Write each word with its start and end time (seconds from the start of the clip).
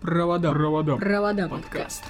Провода. 0.00 0.50
Провода. 0.52 0.96
Провода 0.96 1.46
подкаст. 1.46 2.02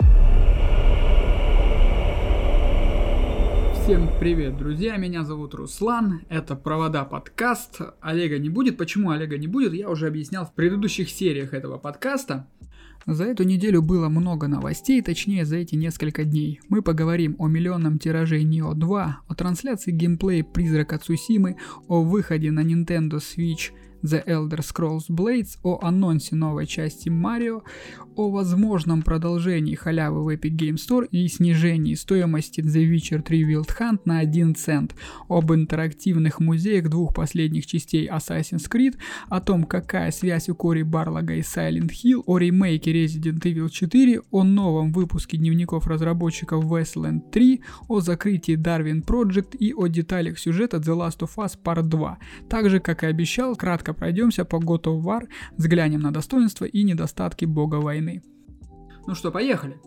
Всем 3.82 4.08
привет, 4.20 4.56
друзья, 4.56 4.96
меня 4.96 5.24
зовут 5.24 5.54
Руслан, 5.54 6.20
это 6.28 6.54
Провода 6.54 7.04
подкаст. 7.04 7.80
Олега 8.00 8.38
не 8.38 8.48
будет. 8.48 8.76
Почему 8.76 9.10
Олега 9.10 9.38
не 9.38 9.48
будет, 9.48 9.72
я 9.72 9.90
уже 9.90 10.06
объяснял 10.06 10.46
в 10.46 10.54
предыдущих 10.54 11.10
сериях 11.10 11.52
этого 11.52 11.78
подкаста. 11.78 12.46
За 13.06 13.24
эту 13.24 13.42
неделю 13.42 13.82
было 13.82 14.08
много 14.08 14.46
новостей, 14.46 15.02
точнее 15.02 15.44
за 15.44 15.56
эти 15.56 15.74
несколько 15.74 16.22
дней. 16.22 16.60
Мы 16.68 16.82
поговорим 16.82 17.34
о 17.40 17.48
миллионном 17.48 17.98
тираже 17.98 18.40
Neo 18.42 18.74
2, 18.74 19.20
о 19.26 19.34
трансляции 19.34 19.90
геймплея 19.90 20.44
Призрака 20.44 20.98
Цусимы, 20.98 21.56
о 21.88 22.02
выходе 22.02 22.52
на 22.52 22.60
Nintendo 22.60 23.18
Switch 23.18 23.72
The 24.02 24.24
Elder 24.26 24.60
Scrolls 24.60 25.08
Blades, 25.08 25.58
о 25.62 25.78
анонсе 25.82 26.36
новой 26.36 26.66
части 26.66 27.08
Марио, 27.08 27.62
о 28.16 28.30
возможном 28.30 29.02
продолжении 29.02 29.74
халявы 29.74 30.24
в 30.24 30.28
Epic 30.28 30.56
Game 30.56 30.74
Store 30.74 31.06
и 31.10 31.28
снижении 31.28 31.94
стоимости 31.94 32.60
The 32.60 32.90
Witcher 32.90 33.22
3 33.22 33.54
Wild 33.54 33.70
Hunt 33.78 34.00
на 34.04 34.18
1 34.18 34.54
цент, 34.54 34.94
об 35.28 35.52
интерактивных 35.52 36.40
музеях 36.40 36.88
двух 36.88 37.14
последних 37.14 37.66
частей 37.66 38.08
Assassin's 38.08 38.70
Creed, 38.70 38.96
о 39.28 39.40
том, 39.40 39.64
какая 39.64 40.10
связь 40.10 40.48
у 40.48 40.54
Кори 40.54 40.82
Барлога 40.82 41.34
и 41.34 41.40
Silent 41.40 41.90
Hill, 41.90 42.22
о 42.26 42.38
ремейке 42.38 42.92
Resident 42.92 43.40
Evil 43.40 43.68
4, 43.68 44.22
о 44.30 44.44
новом 44.44 44.92
выпуске 44.92 45.36
дневников 45.36 45.86
разработчиков 45.86 46.64
Westland 46.64 47.30
3, 47.30 47.62
о 47.88 48.00
закрытии 48.00 48.56
Darwin 48.56 49.04
Project 49.04 49.56
и 49.56 49.72
о 49.72 49.86
деталях 49.86 50.38
сюжета 50.38 50.78
The 50.78 50.96
Last 50.96 51.20
of 51.20 51.30
Us 51.36 51.58
Part 51.62 51.82
2. 51.82 52.18
Также, 52.48 52.80
как 52.80 53.02
и 53.02 53.06
обещал, 53.06 53.56
кратко 53.56 53.89
кратко 53.90 53.94
пройдемся 53.94 54.44
по 54.44 54.56
God 54.56 54.84
of 54.84 55.02
War, 55.02 55.28
взглянем 55.56 56.00
на 56.00 56.12
достоинства 56.12 56.64
и 56.64 56.84
недостатки 56.84 57.46
бога 57.46 57.80
войны. 57.80 58.22
Ну 59.06 59.14
что, 59.14 59.30
поехали! 59.30 59.78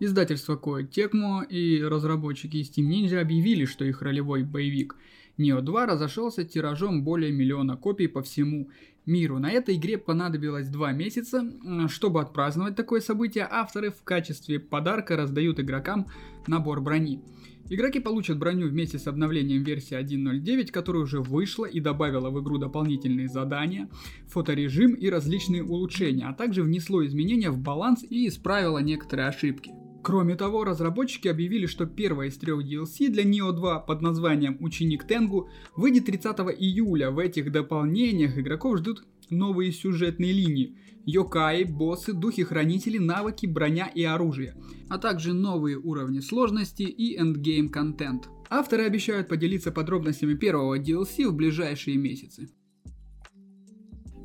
Издательство 0.00 0.56
Koei 0.56 0.88
Tecmo 0.88 1.44
и 1.44 1.82
разработчики 1.82 2.62
Steam 2.62 2.88
Ninja 2.88 3.20
объявили, 3.20 3.64
что 3.66 3.84
их 3.84 4.02
ролевой 4.02 4.42
боевик 4.42 4.96
Neo 5.38 5.60
2 5.60 5.86
разошелся 5.86 6.44
тиражом 6.44 7.02
более 7.04 7.32
миллиона 7.32 7.76
копий 7.76 8.08
по 8.08 8.20
всему 8.20 8.68
миру. 9.06 9.38
На 9.38 9.50
этой 9.50 9.76
игре 9.76 9.96
понадобилось 9.98 10.68
два 10.68 10.92
месяца. 10.92 11.42
Чтобы 11.88 12.20
отпраздновать 12.20 12.76
такое 12.76 13.00
событие, 13.00 13.46
авторы 13.50 13.90
в 13.90 14.02
качестве 14.04 14.58
подарка 14.58 15.16
раздают 15.16 15.60
игрокам 15.60 16.06
набор 16.46 16.80
брони. 16.80 17.20
Игроки 17.70 17.98
получат 17.98 18.38
броню 18.38 18.68
вместе 18.68 18.98
с 18.98 19.06
обновлением 19.06 19.62
версии 19.62 19.98
1.09, 19.98 20.70
которая 20.70 21.02
уже 21.02 21.20
вышла 21.20 21.64
и 21.64 21.80
добавила 21.80 22.28
в 22.28 22.42
игру 22.42 22.58
дополнительные 22.58 23.28
задания, 23.28 23.88
фоторежим 24.26 24.92
и 24.92 25.08
различные 25.08 25.64
улучшения, 25.64 26.26
а 26.26 26.34
также 26.34 26.62
внесло 26.62 27.04
изменения 27.06 27.50
в 27.50 27.58
баланс 27.58 28.04
и 28.08 28.28
исправило 28.28 28.78
некоторые 28.78 29.28
ошибки. 29.28 29.72
Кроме 30.04 30.36
того, 30.36 30.64
разработчики 30.64 31.28
объявили, 31.28 31.64
что 31.64 31.86
первая 31.86 32.28
из 32.28 32.36
трех 32.36 32.60
DLC 32.62 33.08
для 33.08 33.24
Neo 33.24 33.52
2 33.52 33.80
под 33.80 34.02
названием 34.02 34.58
Ученик 34.60 35.06
Тенгу 35.06 35.48
выйдет 35.74 36.04
30 36.04 36.36
июля. 36.58 37.10
В 37.10 37.18
этих 37.18 37.50
дополнениях 37.50 38.36
игроков 38.36 38.76
ждут 38.76 39.02
новые 39.30 39.72
сюжетные 39.72 40.32
линии, 40.32 40.78
йокаи, 41.06 41.64
боссы, 41.64 42.12
духи-хранители, 42.12 42.98
навыки, 42.98 43.46
броня 43.46 43.86
и 43.86 44.02
оружие, 44.04 44.56
а 44.88 44.98
также 44.98 45.32
новые 45.32 45.78
уровни 45.78 46.20
сложности 46.20 46.82
и 46.82 47.18
эндгейм 47.18 47.68
контент. 47.68 48.28
Авторы 48.50 48.84
обещают 48.84 49.28
поделиться 49.28 49.72
подробностями 49.72 50.34
первого 50.34 50.78
DLC 50.78 51.28
в 51.28 51.34
ближайшие 51.34 51.96
месяцы. 51.96 52.48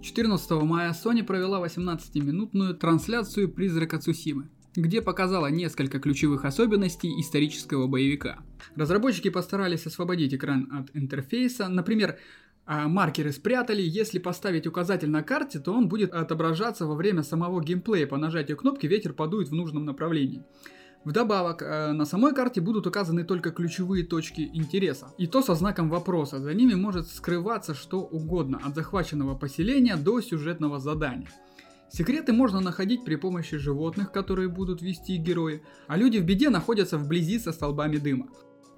14 0.01 0.51
мая 0.63 0.93
Sony 0.93 1.23
провела 1.23 1.63
18-минутную 1.65 2.73
трансляцию 2.73 3.51
«Призрака 3.51 3.99
Цусимы», 3.99 4.49
где 4.75 5.01
показала 5.01 5.47
несколько 5.47 5.99
ключевых 5.99 6.45
особенностей 6.45 7.19
исторического 7.19 7.87
боевика. 7.87 8.39
Разработчики 8.75 9.29
постарались 9.29 9.85
освободить 9.85 10.33
экран 10.33 10.69
от 10.71 10.95
интерфейса, 10.95 11.67
например, 11.67 12.17
а 12.71 12.87
маркеры 12.87 13.31
спрятали. 13.31 13.81
Если 13.81 14.19
поставить 14.19 14.67
указатель 14.67 15.09
на 15.09 15.23
карте, 15.23 15.57
то 15.57 15.73
он 15.73 15.89
будет 15.89 16.13
отображаться 16.13 16.85
во 16.85 16.93
время 16.93 17.23
самого 17.23 17.63
геймплея. 17.63 18.05
По 18.05 18.15
нажатию 18.15 18.57
кнопки 18.57 18.85
ветер 18.85 19.13
подует 19.13 19.49
в 19.49 19.55
нужном 19.55 19.85
направлении. 19.85 20.45
Вдобавок, 21.03 21.63
э, 21.63 21.91
на 21.93 22.05
самой 22.05 22.35
карте 22.35 22.61
будут 22.61 22.85
указаны 22.85 23.23
только 23.23 23.49
ключевые 23.49 24.05
точки 24.05 24.51
интереса. 24.53 25.07
И 25.17 25.25
то 25.25 25.41
со 25.41 25.55
знаком 25.55 25.89
вопроса. 25.89 26.37
За 26.37 26.53
ними 26.53 26.75
может 26.75 27.07
скрываться 27.07 27.73
что 27.73 28.01
угодно, 28.01 28.59
от 28.63 28.75
захваченного 28.75 29.35
поселения 29.35 29.95
до 29.95 30.21
сюжетного 30.21 30.77
задания. 30.77 31.31
Секреты 31.91 32.33
можно 32.33 32.59
находить 32.59 33.03
при 33.03 33.15
помощи 33.15 33.57
животных, 33.57 34.11
которые 34.11 34.47
будут 34.47 34.83
вести 34.83 35.17
герои, 35.17 35.63
а 35.87 35.97
люди 35.97 36.19
в 36.19 36.23
беде 36.23 36.51
находятся 36.51 36.99
вблизи 36.99 37.39
со 37.39 37.51
столбами 37.51 37.97
дыма. 37.97 38.27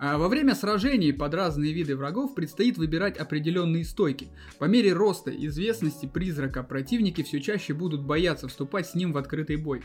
А 0.03 0.17
во 0.17 0.29
время 0.29 0.55
сражений 0.55 1.13
под 1.13 1.35
разные 1.35 1.73
виды 1.73 1.95
врагов 1.95 2.33
предстоит 2.33 2.75
выбирать 2.75 3.17
определенные 3.17 3.85
стойки. 3.85 4.29
По 4.57 4.65
мере 4.65 4.93
роста 4.93 5.29
известности 5.29 6.07
призрака 6.07 6.63
противники 6.63 7.21
все 7.21 7.39
чаще 7.39 7.75
будут 7.75 8.03
бояться 8.03 8.47
вступать 8.47 8.87
с 8.87 8.95
ним 8.95 9.13
в 9.13 9.17
открытый 9.17 9.57
бой. 9.57 9.83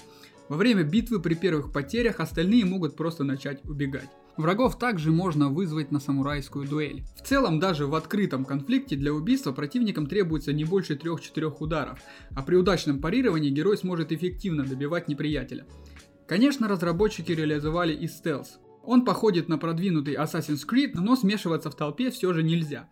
Во 0.49 0.56
время 0.56 0.84
битвы 0.84 1.21
при 1.21 1.34
первых 1.34 1.71
потерях 1.71 2.21
остальные 2.21 2.65
могут 2.65 2.97
просто 2.97 3.25
начать 3.25 3.62
убегать. 3.66 4.09
Врагов 4.38 4.78
также 4.78 5.12
можно 5.12 5.50
вызвать 5.50 5.93
на 5.93 6.00
самурайскую 6.00 6.66
дуэль. 6.66 7.04
В 7.15 7.27
целом, 7.27 7.60
даже 7.60 7.87
в 7.87 7.94
открытом 7.94 8.47
конфликте 8.47 8.97
для 8.97 9.12
убийства 9.12 9.53
противникам 9.53 10.06
требуется 10.06 10.54
не 10.54 10.65
больше 10.65 10.94
3-4 10.94 11.54
ударов, 11.60 11.98
а 12.34 12.43
при 12.43 12.56
удачном 12.56 13.03
парировании 13.03 13.50
герой 13.50 13.77
сможет 13.77 14.12
эффективно 14.12 14.65
добивать 14.65 15.09
неприятеля. 15.09 15.66
Конечно, 16.27 16.69
разработчики 16.69 17.33
реализовали 17.33 17.93
и 17.93 18.09
стелс. 18.09 18.60
Он 18.86 19.04
походит 19.04 19.48
на 19.48 19.58
продвинутый 19.58 20.14
Assassin's 20.14 20.64
Creed, 20.66 20.92
но 20.94 21.16
смешиваться 21.16 21.70
в 21.70 21.74
толпе 21.74 22.10
все 22.10 22.32
же 22.32 22.42
нельзя. 22.42 22.88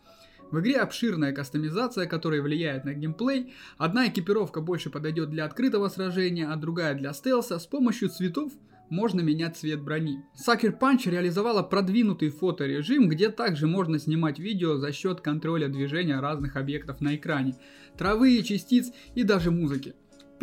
В 0.51 0.61
игре 0.61 0.77
обширная 0.77 1.33
кастомизация, 1.33 2.07
которая 2.07 2.43
влияет 2.43 2.85
на 2.85 2.95
геймплей. 2.95 3.55
Одна 3.79 4.09
экипировка 4.09 4.61
больше 4.61 4.91
подойдет 4.91 5.31
для 5.31 5.45
открытого 5.45 5.89
сражения, 5.89 6.49
а 6.51 6.57
другая 6.57 6.95
для 6.95 7.13
стелса. 7.13 7.59
С 7.59 7.67
помощью 7.67 8.09
цветов 8.09 8.53
можно 8.91 9.21
менять 9.21 9.57
цвет 9.57 9.81
брони. 9.81 10.23
Sucker 10.37 10.79
Punch 10.79 11.11
реализовала 11.11 11.63
продвинутый 11.63 12.31
фоторежим, 12.31 13.09
где 13.09 13.31
также 13.31 13.67
можно 13.67 13.99
снимать 13.99 14.39
видео 14.39 14.77
за 14.77 14.93
счет 14.93 15.21
контроля 15.21 15.69
движения 15.69 16.21
разных 16.21 16.57
объектов 16.57 17.01
на 17.01 17.17
экране, 17.17 17.57
травы, 17.97 18.43
частиц 18.43 18.93
и 19.15 19.23
даже 19.23 19.51
музыки. 19.51 19.95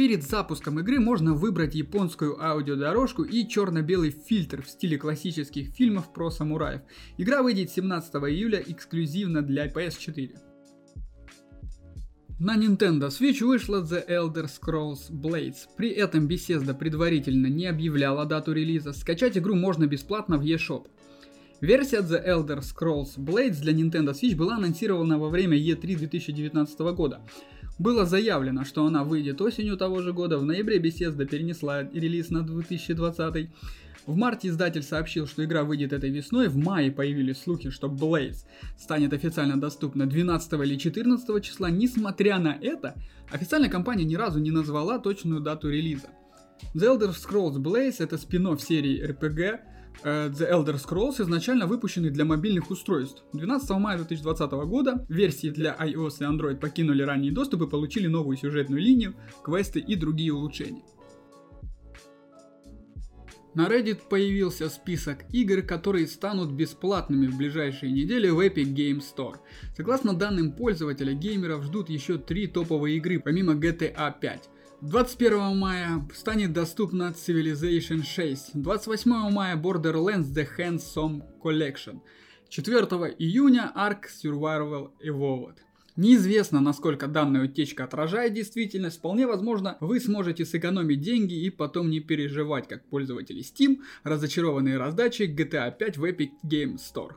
Перед 0.02 0.24
запуском 0.24 0.80
игры 0.80 1.00
можно 1.00 1.36
выбрать 1.36 1.76
японскую 1.76 2.44
аудиодорожку 2.44 3.22
и 3.22 3.48
черно-белый 3.48 4.10
фильтр 4.10 4.64
в 4.64 4.68
стиле 4.68 4.98
классических 4.98 5.76
фильмов 5.76 6.12
про 6.12 6.32
самураев. 6.32 6.82
Игра 7.20 7.44
выйдет 7.44 7.70
17 7.70 8.12
июля 8.16 8.64
эксклюзивно 8.66 9.44
для 9.44 9.68
PS4. 9.68 10.40
На 12.40 12.58
Nintendo 12.58 13.10
Switch 13.10 13.46
вышла 13.46 13.84
The 13.84 14.04
Elder 14.10 14.48
Scrolls 14.48 15.12
Blades. 15.12 15.68
При 15.78 15.92
этом 15.92 16.28
Bethesda 16.28 16.74
предварительно 16.74 17.46
не 17.46 17.68
объявляла 17.68 18.26
дату 18.26 18.54
релиза. 18.54 18.94
Скачать 18.94 19.38
игру 19.38 19.54
можно 19.54 19.86
бесплатно 19.86 20.40
в 20.40 20.42
eShop. 20.42 20.88
Версия 21.62 22.00
The 22.00 22.28
Elder 22.28 22.62
Scrolls 22.62 23.20
Blades 23.20 23.62
для 23.62 23.74
Nintendo 23.74 24.14
Switch 24.20 24.36
была 24.36 24.56
анонсирована 24.56 25.20
во 25.20 25.30
время 25.30 25.60
E3 25.60 25.96
2019 25.96 26.80
года. 26.96 27.22
Было 27.82 28.06
заявлено, 28.06 28.64
что 28.64 28.86
она 28.86 29.04
выйдет 29.04 29.42
осенью 29.42 29.76
того 29.76 30.04
же 30.04 30.14
года, 30.14 30.38
в 30.38 30.46
ноябре 30.46 30.78
Bethesda 30.78 31.26
перенесла 31.26 31.82
релиз 31.82 32.30
на 32.30 32.44
2020. 32.44 33.50
В 34.06 34.16
марте 34.16 34.50
издатель 34.50 34.84
сообщил, 34.84 35.26
что 35.26 35.44
игра 35.44 35.64
выйдет 35.64 35.92
этой 35.92 36.12
весной, 36.12 36.48
в 36.48 36.58
мае 36.58 36.92
появились 36.92 37.42
слухи, 37.42 37.72
что 37.72 37.88
Blaze 37.88 38.46
станет 38.78 39.14
официально 39.14 39.60
доступна 39.60 40.06
12 40.06 40.54
или 40.54 40.76
14 40.76 41.44
числа. 41.44 41.72
Несмотря 41.72 42.38
на 42.38 42.56
это, 42.62 42.94
официальная 43.32 43.70
компания 43.70 44.04
ни 44.04 44.14
разу 44.14 44.38
не 44.38 44.52
назвала 44.52 45.00
точную 45.00 45.42
дату 45.42 45.68
релиза. 45.72 46.10
The 46.76 46.86
Elder 46.86 47.16
Scrolls 47.16 47.56
Blaze 47.56 47.96
это 47.98 48.20
спин 48.20 48.60
серии 48.60 49.04
RPG, 49.10 49.60
The 50.04 50.50
Elder 50.50 50.76
Scrolls 50.76 51.22
изначально 51.22 51.68
выпущены 51.68 52.10
для 52.10 52.26
мобильных 52.26 52.72
устройств. 52.72 53.24
12 53.34 53.70
мая 53.72 53.98
2020 53.98 54.52
года 54.52 55.06
версии 55.10 55.50
для 55.50 55.76
iOS 55.80 56.18
и 56.20 56.24
Android 56.24 56.56
покинули 56.56 57.04
ранний 57.04 57.32
доступ 57.32 57.64
и 57.64 57.70
получили 57.70 58.08
новую 58.08 58.38
сюжетную 58.38 58.82
линию, 58.82 59.14
квесты 59.44 59.80
и 59.80 59.96
другие 59.96 60.34
улучшения. 60.34 60.84
На 63.54 63.68
Reddit 63.68 64.00
появился 64.10 64.70
список 64.70 65.26
игр, 65.34 65.62
которые 65.62 66.08
станут 66.08 66.52
бесплатными 66.52 67.28
в 67.28 67.38
ближайшие 67.38 67.92
недели 67.92 68.30
в 68.30 68.40
Epic 68.40 68.74
Game 68.74 69.02
Store. 69.02 69.36
Согласно 69.76 70.14
данным 70.14 70.54
пользователя, 70.54 71.14
геймеров 71.14 71.66
ждут 71.66 71.90
еще 71.90 72.18
три 72.18 72.48
топовые 72.48 72.96
игры, 72.96 73.20
помимо 73.20 73.54
GTA 73.56 74.14
5. 74.18 74.50
21 74.82 75.60
мая 75.60 76.04
станет 76.12 76.54
доступна 76.54 77.14
Civilization 77.16 78.04
6. 78.04 78.56
28 78.56 79.12
мая 79.32 79.56
Borderlands 79.56 80.34
The 80.34 80.48
Handsome 80.58 81.22
Collection. 81.40 82.00
4 82.50 82.78
июня 83.20 83.72
Ark 83.76 84.06
Survival 84.10 84.90
Evolved. 85.06 85.58
Неизвестно, 85.96 86.62
насколько 86.62 87.06
данная 87.06 87.46
утечка 87.46 87.84
отражает 87.84 88.34
действительность, 88.34 88.98
вполне 88.98 89.28
возможно, 89.28 89.78
вы 89.82 90.00
сможете 90.00 90.46
сэкономить 90.46 91.02
деньги 91.02 91.36
и 91.36 91.52
потом 91.52 91.92
не 91.92 92.00
переживать, 92.00 92.68
как 92.68 92.84
пользователи 92.86 93.44
Steam, 93.44 93.82
разочарованные 94.04 94.78
раздачей 94.78 95.32
GTA 95.32 95.78
5 95.78 95.98
в 95.98 96.06
Epic 96.06 96.32
Game 96.44 96.78
Store. 96.78 97.12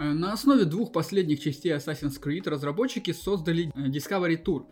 Э, 0.00 0.12
на 0.12 0.32
основе 0.32 0.64
двух 0.64 0.92
последних 0.92 1.40
частей 1.40 1.72
Assassin's 1.72 2.18
Creed 2.20 2.48
разработчики 2.48 3.12
создали 3.12 3.70
э, 3.74 3.88
Discovery 3.88 4.42
Tour. 4.42 4.64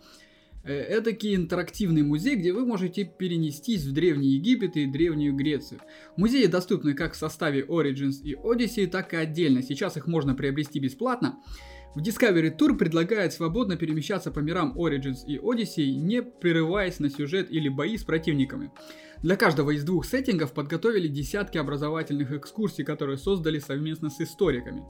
Это 0.64 1.12
интерактивный 1.12 2.02
музей, 2.02 2.34
где 2.34 2.52
вы 2.52 2.66
можете 2.66 3.04
перенестись 3.04 3.84
в 3.84 3.92
Древний 3.92 4.34
Египет 4.34 4.76
и 4.76 4.86
Древнюю 4.86 5.34
Грецию. 5.34 5.80
Музеи 6.16 6.44
доступны 6.46 6.94
как 6.94 7.14
в 7.14 7.16
составе 7.16 7.62
Origins 7.62 8.20
и 8.22 8.34
Odyssey, 8.34 8.86
так 8.86 9.14
и 9.14 9.16
отдельно. 9.16 9.62
Сейчас 9.62 9.96
их 9.96 10.06
можно 10.06 10.34
приобрести 10.34 10.78
бесплатно. 10.78 11.38
В 11.94 12.00
Discovery 12.00 12.56
Tour 12.56 12.76
предлагает 12.76 13.32
свободно 13.32 13.76
перемещаться 13.76 14.30
по 14.30 14.40
мирам 14.40 14.74
Origins 14.76 15.24
и 15.26 15.38
Odyssey, 15.38 15.94
не 15.96 16.22
прерываясь 16.22 17.00
на 17.00 17.08
сюжет 17.08 17.50
или 17.50 17.68
бои 17.68 17.96
с 17.96 18.04
противниками. 18.04 18.70
Для 19.22 19.36
каждого 19.36 19.72
из 19.72 19.82
двух 19.84 20.04
сеттингов 20.04 20.52
подготовили 20.52 21.08
десятки 21.08 21.58
образовательных 21.58 22.30
экскурсий, 22.30 22.84
которые 22.84 23.16
создали 23.16 23.58
совместно 23.58 24.10
с 24.10 24.20
историками. 24.20 24.84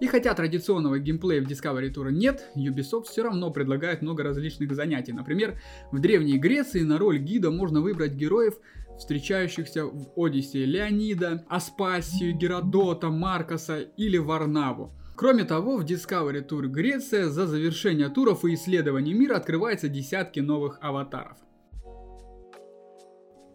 И 0.00 0.06
хотя 0.06 0.34
традиционного 0.34 0.98
геймплея 0.98 1.42
в 1.42 1.46
Discovery 1.46 1.92
Tour 1.92 2.10
нет, 2.10 2.48
Ubisoft 2.56 3.04
все 3.10 3.22
равно 3.22 3.50
предлагает 3.50 4.00
много 4.00 4.22
различных 4.22 4.74
занятий. 4.74 5.12
Например, 5.12 5.60
в 5.90 5.98
Древней 5.98 6.38
Греции 6.38 6.80
на 6.80 6.96
роль 6.96 7.18
гида 7.18 7.50
можно 7.50 7.80
выбрать 7.80 8.12
героев, 8.12 8.54
встречающихся 8.98 9.84
в 9.84 10.12
Одиссее 10.16 10.64
Леонида, 10.64 11.44
Аспасию, 11.48 12.34
Геродота, 12.34 13.10
Маркоса 13.10 13.80
или 13.80 14.16
Варнаву. 14.16 14.94
Кроме 15.16 15.44
того, 15.44 15.78
в 15.78 15.84
Discovery 15.84 16.46
Tour 16.46 16.66
Греция 16.66 17.30
за 17.30 17.46
завершение 17.46 18.10
туров 18.10 18.44
и 18.44 18.52
исследований 18.52 19.14
мира 19.14 19.36
открывается 19.36 19.88
десятки 19.88 20.40
новых 20.40 20.78
аватаров. 20.82 21.38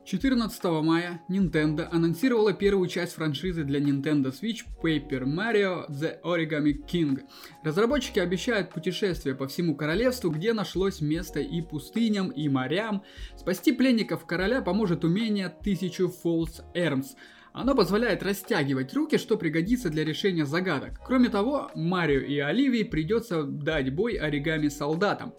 14 0.04 0.63
мая 0.84 1.22
Nintendo 1.30 1.88
анонсировала 1.92 2.54
первую 2.54 2.90
часть 2.90 3.13
франшизы 3.13 3.63
для 3.63 3.80
Nintendo 3.80 4.34
Switch 4.34 4.62
Paper 4.84 5.24
Mario 5.24 5.88
The 5.88 6.19
Origami 6.24 6.84
King. 6.92 7.19
Разработчики 7.64 8.18
обещают 8.18 8.72
путешествие 8.72 9.36
по 9.36 9.48
всему 9.48 9.75
королевству, 9.75 10.31
где 10.31 10.54
нашлось 10.54 11.00
место 11.00 11.40
и 11.40 11.62
пустыням, 11.62 12.30
и 12.30 12.50
морям. 12.50 13.04
Спасти 13.38 13.72
пленников 13.72 14.25
короля 14.25 14.64
поможет 14.64 15.06
умение 15.06 15.46
1000 15.46 16.06
False 16.24 16.64
Arms. 16.75 17.16
Оно 17.53 17.75
позволяет 17.75 18.24
растягивать 18.24 18.94
руки, 18.94 19.18
что 19.18 19.38
пригодится 19.38 19.89
для 19.89 20.06
решения 20.06 20.45
загадок. 20.45 21.01
Кроме 21.06 21.30
того, 21.30 21.69
Марио 21.75 22.21
и 22.21 22.39
Оливии 22.39 22.83
придется 22.83 23.44
дать 23.44 23.94
бой 23.94 24.13
оригами 24.13 24.69
солдатам. 24.69 25.33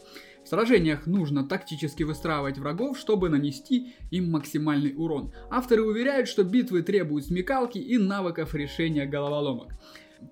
В 0.44 0.48
сражениях 0.48 1.06
нужно 1.06 1.48
тактически 1.48 2.02
выстраивать 2.02 2.58
врагов, 2.58 2.98
чтобы 2.98 3.28
нанести 3.28 3.94
им 4.10 4.30
максимальный 4.30 4.94
урон. 4.96 5.32
Авторы 5.50 5.82
уверяют, 5.82 6.28
что 6.28 6.44
битвы 6.44 6.82
требуют 6.82 7.26
смекалки 7.26 7.78
и 7.78 7.96
навыков 7.96 8.54
решения 8.54 9.06
головоломок. 9.06 9.72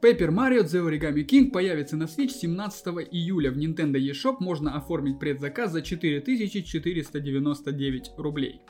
Paper 0.03 0.31
Mario 0.31 0.65
The 0.65 0.88
Origami 0.88 1.25
King 1.25 1.50
появится 1.50 1.97
на 1.97 2.05
Switch 2.05 2.31
17 2.31 3.09
июля. 3.11 3.50
В 3.50 3.56
Nintendo 3.56 3.99
eShop 3.99 4.37
можно 4.41 4.76
оформить 4.76 5.19
предзаказ 5.19 5.73
за 5.73 5.83
4499 5.83 8.12
рублей. 8.17 8.61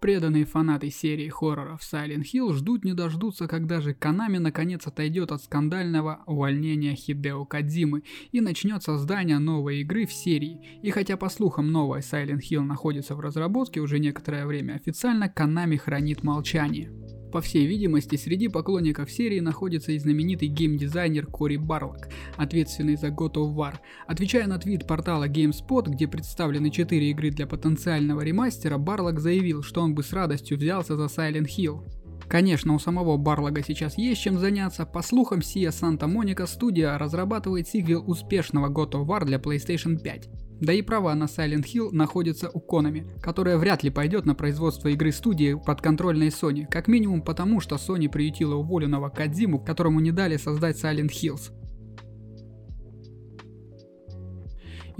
Преданные 0.00 0.44
фанаты 0.44 0.90
серии 0.90 1.28
хорроров 1.28 1.80
Silent 1.80 2.22
Hill 2.22 2.52
ждут 2.52 2.84
не 2.84 2.94
дождутся, 2.94 3.48
когда 3.48 3.80
же 3.80 3.92
Konami 3.92 4.38
наконец 4.38 4.86
отойдет 4.86 5.32
от 5.32 5.42
скандального 5.42 6.20
увольнения 6.26 6.94
Хидео 6.94 7.44
Кадзимы 7.44 8.04
и 8.30 8.40
начнет 8.40 8.82
создание 8.84 9.40
новой 9.40 9.80
игры 9.80 10.06
в 10.06 10.12
серии. 10.12 10.80
И 10.82 10.90
хотя 10.90 11.16
по 11.16 11.28
слухам 11.28 11.72
новая 11.72 12.00
Silent 12.00 12.42
Hill 12.48 12.62
находится 12.62 13.16
в 13.16 13.20
разработке 13.20 13.80
уже 13.80 13.98
некоторое 13.98 14.46
время 14.46 14.74
официально, 14.74 15.32
Konami 15.34 15.78
хранит 15.78 16.22
молчание. 16.22 16.92
По 17.32 17.40
всей 17.40 17.66
видимости, 17.66 18.16
среди 18.16 18.48
поклонников 18.48 19.10
серии 19.10 19.40
находится 19.40 19.92
и 19.92 19.98
знаменитый 19.98 20.48
геймдизайнер 20.48 21.26
Кори 21.26 21.56
Барлок, 21.56 22.08
ответственный 22.36 22.96
за 22.96 23.08
God 23.08 23.34
of 23.34 23.54
War. 23.54 23.74
Отвечая 24.06 24.46
на 24.46 24.58
твит 24.58 24.86
портала 24.86 25.28
GameSpot, 25.28 25.88
где 25.88 26.08
представлены 26.08 26.70
4 26.70 27.10
игры 27.10 27.30
для 27.30 27.46
потенциального 27.46 28.22
ремастера, 28.22 28.78
Барлок 28.78 29.20
заявил, 29.20 29.62
что 29.62 29.82
он 29.82 29.94
бы 29.94 30.02
с 30.02 30.12
радостью 30.12 30.56
взялся 30.56 30.96
за 30.96 31.04
Silent 31.04 31.46
Hill. 31.46 31.82
Конечно, 32.28 32.74
у 32.74 32.78
самого 32.78 33.16
Барлога 33.16 33.62
сейчас 33.62 33.96
есть 33.96 34.20
чем 34.20 34.38
заняться. 34.38 34.84
По 34.84 35.02
слухам, 35.02 35.42
Сия 35.42 35.70
Санта 35.70 36.06
Моника 36.06 36.46
студия 36.46 36.98
разрабатывает 36.98 37.68
сиквел 37.68 38.04
успешного 38.06 38.68
God 38.68 38.92
of 38.92 39.06
War 39.06 39.24
для 39.24 39.38
PlayStation 39.38 39.98
5. 39.98 40.47
Да 40.60 40.72
и 40.72 40.82
права 40.82 41.14
на 41.14 41.24
Silent 41.24 41.64
Hill 41.64 41.90
находятся 41.92 42.50
у 42.52 42.58
Konami, 42.58 43.20
которая 43.20 43.58
вряд 43.58 43.84
ли 43.84 43.90
пойдет 43.90 44.26
на 44.26 44.34
производство 44.34 44.88
игры 44.88 45.12
студии 45.12 45.54
подконтрольной 45.54 46.28
Sony, 46.28 46.66
как 46.68 46.88
минимум 46.88 47.22
потому, 47.22 47.60
что 47.60 47.76
Sony 47.76 48.08
приютила 48.08 48.56
уволенного 48.56 49.08
Кадзиму, 49.08 49.60
которому 49.60 50.00
не 50.00 50.10
дали 50.10 50.36
создать 50.36 50.82
Silent 50.82 51.10
Hills. 51.10 51.52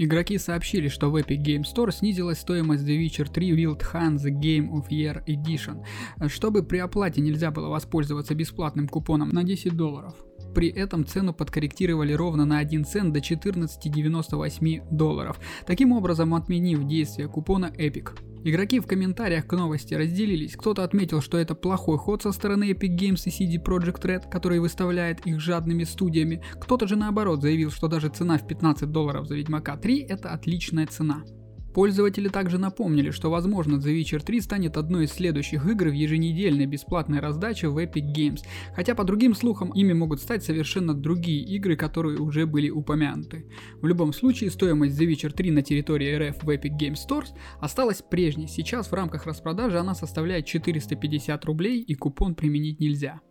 Игроки 0.01 0.37
сообщили, 0.37 0.87
что 0.87 1.11
в 1.11 1.17
Epic 1.17 1.43
Game 1.43 1.63
Store 1.63 1.91
снизилась 1.91 2.39
стоимость 2.39 2.87
The 2.87 2.97
Witcher 2.97 3.29
3 3.29 3.65
Wild 3.65 3.81
Hunt 3.93 4.15
The 4.15 4.31
Game 4.31 4.69
of 4.71 4.87
Year 4.89 5.21
Edition, 5.27 5.83
чтобы 6.29 6.63
при 6.63 6.77
оплате 6.77 7.19
нельзя 7.19 7.51
было 7.51 7.67
воспользоваться 7.67 8.33
бесплатным 8.33 8.87
купоном 8.87 9.27
на 9.31 9.43
10 9.43 9.75
долларов. 9.75 10.15
При 10.53 10.69
этом 10.69 11.05
цену 11.05 11.33
подкорректировали 11.33 12.13
ровно 12.13 12.45
на 12.45 12.59
1 12.59 12.85
цент 12.85 13.13
до 13.13 13.19
14,98 13.19 14.87
долларов, 14.91 15.39
таким 15.65 15.91
образом 15.91 16.33
отменив 16.33 16.85
действие 16.85 17.27
купона 17.27 17.71
Epic. 17.77 18.17
Игроки 18.43 18.79
в 18.79 18.87
комментариях 18.87 19.47
к 19.47 19.51
новости 19.51 19.93
разделились. 19.93 20.55
Кто-то 20.55 20.85
отметил, 20.85 21.21
что 21.21 21.37
это 21.37 21.55
плохой 21.55 21.97
ход 21.97 22.21
со 22.21 22.31
стороны 22.31 22.71
Epic 22.71 22.95
Games 22.97 23.23
и 23.25 23.29
CD 23.29 23.61
Projekt 23.61 24.01
Red, 24.03 24.29
который 24.29 24.59
выставляет 24.59 25.25
их 25.27 25.41
жадными 25.41 25.83
студиями. 25.83 26.41
Кто-то 26.53 26.87
же 26.87 26.95
наоборот 26.95 27.41
заявил, 27.41 27.69
что 27.69 27.89
даже 27.89 28.07
цена 28.07 28.37
в 28.37 28.47
15 28.47 28.89
долларов 28.89 29.27
за 29.27 29.35
Ведьмака 29.35 29.75
3 29.75 30.05
это 30.09 30.29
отличная 30.29 30.87
цена. 30.87 31.23
Пользователи 31.73 32.27
также 32.27 32.57
напомнили, 32.57 33.11
что 33.11 33.29
возможно 33.29 33.75
The 33.75 33.99
Witcher 33.99 34.23
3 34.23 34.41
станет 34.41 34.77
одной 34.77 35.05
из 35.05 35.11
следующих 35.11 35.65
игр 35.65 35.89
в 35.89 35.93
еженедельной 35.93 36.65
бесплатной 36.65 37.19
раздаче 37.19 37.67
в 37.67 37.77
Epic 37.77 38.13
Games, 38.13 38.41
хотя 38.75 38.95
по 38.95 39.03
другим 39.03 39.35
слухам 39.35 39.71
ими 39.71 39.93
могут 39.93 40.19
стать 40.19 40.43
совершенно 40.43 40.93
другие 40.93 41.43
игры, 41.43 41.75
которые 41.75 42.19
уже 42.19 42.45
были 42.45 42.69
упомянуты. 42.69 43.45
В 43.81 43.85
любом 43.85 44.13
случае 44.13 44.51
стоимость 44.51 44.99
The 44.99 45.07
Witcher 45.07 45.31
3 45.31 45.51
на 45.51 45.61
территории 45.61 46.29
РФ 46.29 46.43
в 46.43 46.49
Epic 46.49 46.77
Games 46.79 46.97
Stores 47.07 47.29
осталась 47.59 48.01
прежней, 48.01 48.47
сейчас 48.47 48.87
в 48.87 48.93
рамках 48.93 49.25
распродажи 49.25 49.79
она 49.79 49.93
составляет 49.93 50.45
450 50.45 51.45
рублей 51.45 51.81
и 51.81 51.93
купон 51.95 52.35
применить 52.35 52.79
нельзя. 52.79 53.21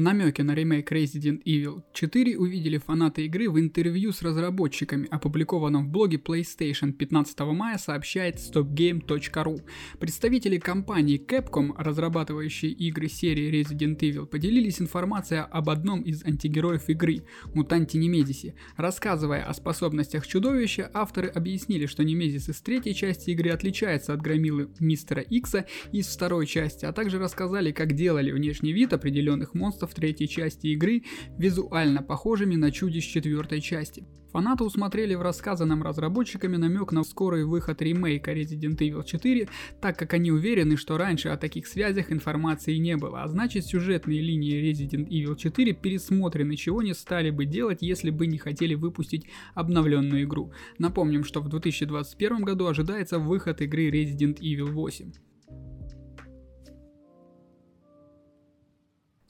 Намеки 0.00 0.40
на 0.40 0.54
ремейк 0.54 0.90
Resident 0.92 1.42
Evil 1.44 1.82
4 1.92 2.38
увидели 2.38 2.78
фанаты 2.78 3.26
игры 3.26 3.50
в 3.50 3.60
интервью 3.60 4.12
с 4.12 4.22
разработчиками, 4.22 5.06
опубликованном 5.10 5.88
в 5.88 5.90
блоге 5.90 6.16
PlayStation 6.16 6.92
15 6.92 7.40
мая, 7.40 7.76
сообщает 7.76 8.36
stopgame.ru. 8.36 9.60
Представители 9.98 10.56
компании 10.56 11.20
Capcom, 11.22 11.74
разрабатывающие 11.76 12.72
игры 12.72 13.08
серии 13.08 13.52
Resident 13.52 13.98
Evil, 13.98 14.24
поделились 14.24 14.80
информацией 14.80 15.42
об 15.50 15.68
одном 15.68 16.00
из 16.00 16.24
антигероев 16.24 16.88
игры, 16.88 17.24
мутанте 17.52 17.98
Немезисе. 17.98 18.54
Рассказывая 18.78 19.42
о 19.42 19.52
способностях 19.52 20.26
чудовища, 20.26 20.90
авторы 20.94 21.28
объяснили, 21.28 21.84
что 21.84 22.04
Немезис 22.04 22.48
из 22.48 22.62
третьей 22.62 22.94
части 22.94 23.32
игры 23.32 23.50
отличается 23.50 24.14
от 24.14 24.22
громилы 24.22 24.70
Мистера 24.78 25.20
Икса 25.20 25.66
из 25.92 26.06
второй 26.06 26.46
части, 26.46 26.86
а 26.86 26.94
также 26.94 27.18
рассказали, 27.18 27.70
как 27.70 27.92
делали 27.92 28.30
внешний 28.30 28.72
вид 28.72 28.94
определенных 28.94 29.52
монстров 29.52 29.89
в 29.90 29.94
третьей 29.94 30.28
части 30.28 30.68
игры 30.68 31.02
визуально 31.36 32.02
похожими 32.02 32.54
на 32.54 32.70
чудищ 32.70 33.12
четвертой 33.12 33.60
части. 33.60 34.06
Фанаты 34.32 34.62
усмотрели 34.62 35.16
в 35.16 35.22
рассказанном 35.22 35.82
разработчиками 35.82 36.56
намек 36.56 36.92
на 36.92 37.02
скорый 37.02 37.44
выход 37.44 37.82
ремейка 37.82 38.32
Resident 38.32 38.78
Evil 38.78 39.04
4, 39.04 39.48
так 39.80 39.98
как 39.98 40.14
они 40.14 40.30
уверены, 40.30 40.76
что 40.76 40.96
раньше 40.98 41.30
о 41.30 41.36
таких 41.36 41.66
связях 41.66 42.12
информации 42.12 42.76
не 42.76 42.96
было, 42.96 43.22
а 43.22 43.28
значит 43.28 43.66
сюжетные 43.66 44.20
линии 44.20 44.70
Resident 44.70 45.08
Evil 45.08 45.36
4 45.36 45.72
пересмотрены, 45.72 46.54
чего 46.54 46.80
не 46.80 46.94
стали 46.94 47.30
бы 47.30 47.44
делать, 47.44 47.78
если 47.82 48.10
бы 48.10 48.28
не 48.28 48.38
хотели 48.38 48.74
выпустить 48.74 49.26
обновленную 49.54 50.22
игру. 50.22 50.52
Напомним, 50.78 51.24
что 51.24 51.40
в 51.40 51.48
2021 51.48 52.42
году 52.42 52.68
ожидается 52.68 53.18
выход 53.18 53.60
игры 53.62 53.90
Resident 53.90 54.38
Evil 54.38 54.70
8. 54.70 55.29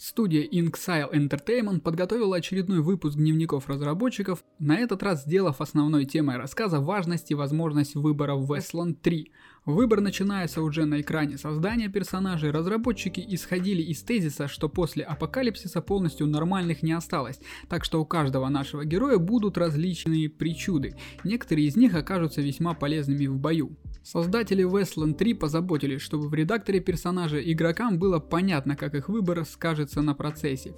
Студия 0.03 0.49
Inxile 0.49 1.13
Entertainment 1.13 1.81
подготовила 1.81 2.37
очередной 2.37 2.81
выпуск 2.81 3.19
дневников 3.19 3.69
разработчиков, 3.69 4.43
на 4.59 4.79
этот 4.79 5.03
раз 5.03 5.25
сделав 5.25 5.61
основной 5.61 6.07
темой 6.07 6.39
рассказа 6.39 6.81
важность 6.81 7.31
и 7.31 7.35
возможность 7.35 7.97
выбора 7.97 8.35
в 8.35 8.51
Westland 8.51 8.95
3. 9.03 9.31
Выбор 9.67 10.01
начинается 10.01 10.63
уже 10.63 10.87
на 10.87 11.03
экране 11.03 11.37
создания 11.37 11.91
персонажей. 11.91 12.51
Разработчики 12.51 13.23
исходили 13.29 13.83
из 13.83 14.03
тезиса, 14.03 14.49
что 14.49 14.71
после 14.71 15.05
апокалипсиса 15.05 15.83
полностью 15.83 16.27
нормальных 16.29 16.83
не 16.83 16.93
осталось, 16.93 17.39
так 17.69 17.85
что 17.85 18.01
у 18.01 18.07
каждого 18.07 18.49
нашего 18.49 18.87
героя 18.87 19.19
будут 19.19 19.59
различные 19.59 20.31
причуды. 20.31 20.97
Некоторые 21.25 21.67
из 21.67 21.77
них 21.77 21.95
окажутся 21.95 22.41
весьма 22.41 22.73
полезными 22.73 23.27
в 23.27 23.37
бою. 23.37 23.77
Создатели 24.13 24.65
Westland 24.65 25.15
3 25.15 25.35
позаботились, 25.35 26.01
чтобы 26.01 26.29
в 26.29 26.35
редакторе 26.35 26.81
персонажа 26.81 27.39
игрокам 27.41 27.97
было 27.97 28.19
понятно, 28.19 28.75
как 28.75 28.97
их 28.97 29.09
выбор 29.09 29.45
скажется 29.45 30.03
на 30.03 30.15
процессе. 30.15 30.75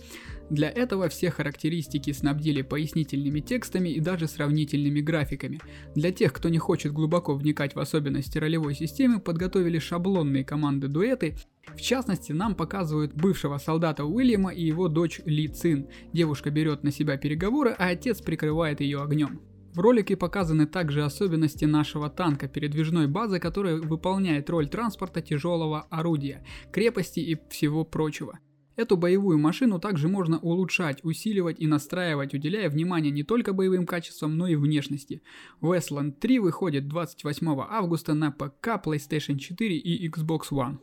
Для 0.50 0.68
этого 0.68 1.08
все 1.08 1.30
характеристики 1.30 2.12
снабдили 2.12 2.60
пояснительными 2.60 3.40
текстами 3.40 3.88
и 3.88 4.00
даже 4.00 4.28
сравнительными 4.28 5.00
графиками. 5.00 5.60
Для 5.94 6.12
тех, 6.12 6.34
кто 6.34 6.50
не 6.50 6.58
хочет 6.58 6.92
глубоко 6.92 7.34
вникать 7.34 7.74
в 7.74 7.80
особенности 7.80 8.36
ролевой 8.36 8.74
системы, 8.74 9.18
подготовили 9.18 9.78
шаблонные 9.78 10.44
команды 10.44 10.88
дуэты. 10.88 11.34
В 11.74 11.80
частности, 11.80 12.32
нам 12.32 12.54
показывают 12.54 13.14
бывшего 13.14 13.56
солдата 13.56 14.04
Уильяма 14.04 14.50
и 14.50 14.62
его 14.62 14.88
дочь 14.88 15.22
Ли 15.24 15.48
Цин. 15.48 15.88
Девушка 16.12 16.50
берет 16.50 16.82
на 16.82 16.92
себя 16.92 17.16
переговоры, 17.16 17.70
а 17.78 17.86
отец 17.86 18.20
прикрывает 18.20 18.82
ее 18.82 19.00
огнем. 19.00 19.40
В 19.74 19.80
ролике 19.80 20.18
показаны 20.18 20.66
также 20.66 21.02
особенности 21.02 21.64
нашего 21.64 22.10
танка, 22.10 22.46
передвижной 22.46 23.06
базы, 23.06 23.38
которая 23.38 23.76
выполняет 23.76 24.50
роль 24.50 24.68
транспорта 24.68 25.22
тяжелого 25.22 25.86
орудия, 25.88 26.44
крепости 26.70 27.20
и 27.20 27.38
всего 27.48 27.82
прочего. 27.82 28.38
Эту 28.76 28.98
боевую 28.98 29.38
машину 29.38 29.78
также 29.78 30.08
можно 30.08 30.38
улучшать, 30.38 31.02
усиливать 31.04 31.58
и 31.58 31.66
настраивать, 31.66 32.34
уделяя 32.34 32.68
внимание 32.68 33.10
не 33.10 33.22
только 33.22 33.54
боевым 33.54 33.86
качествам, 33.86 34.36
но 34.36 34.46
и 34.46 34.56
внешности. 34.56 35.22
Westland 35.62 36.12
3 36.20 36.38
выходит 36.40 36.88
28 36.88 37.46
августа 37.70 38.12
на 38.12 38.30
ПК, 38.30 38.78
PlayStation 38.84 39.38
4 39.38 39.76
и 39.76 40.08
Xbox 40.08 40.50
One. 40.50 40.78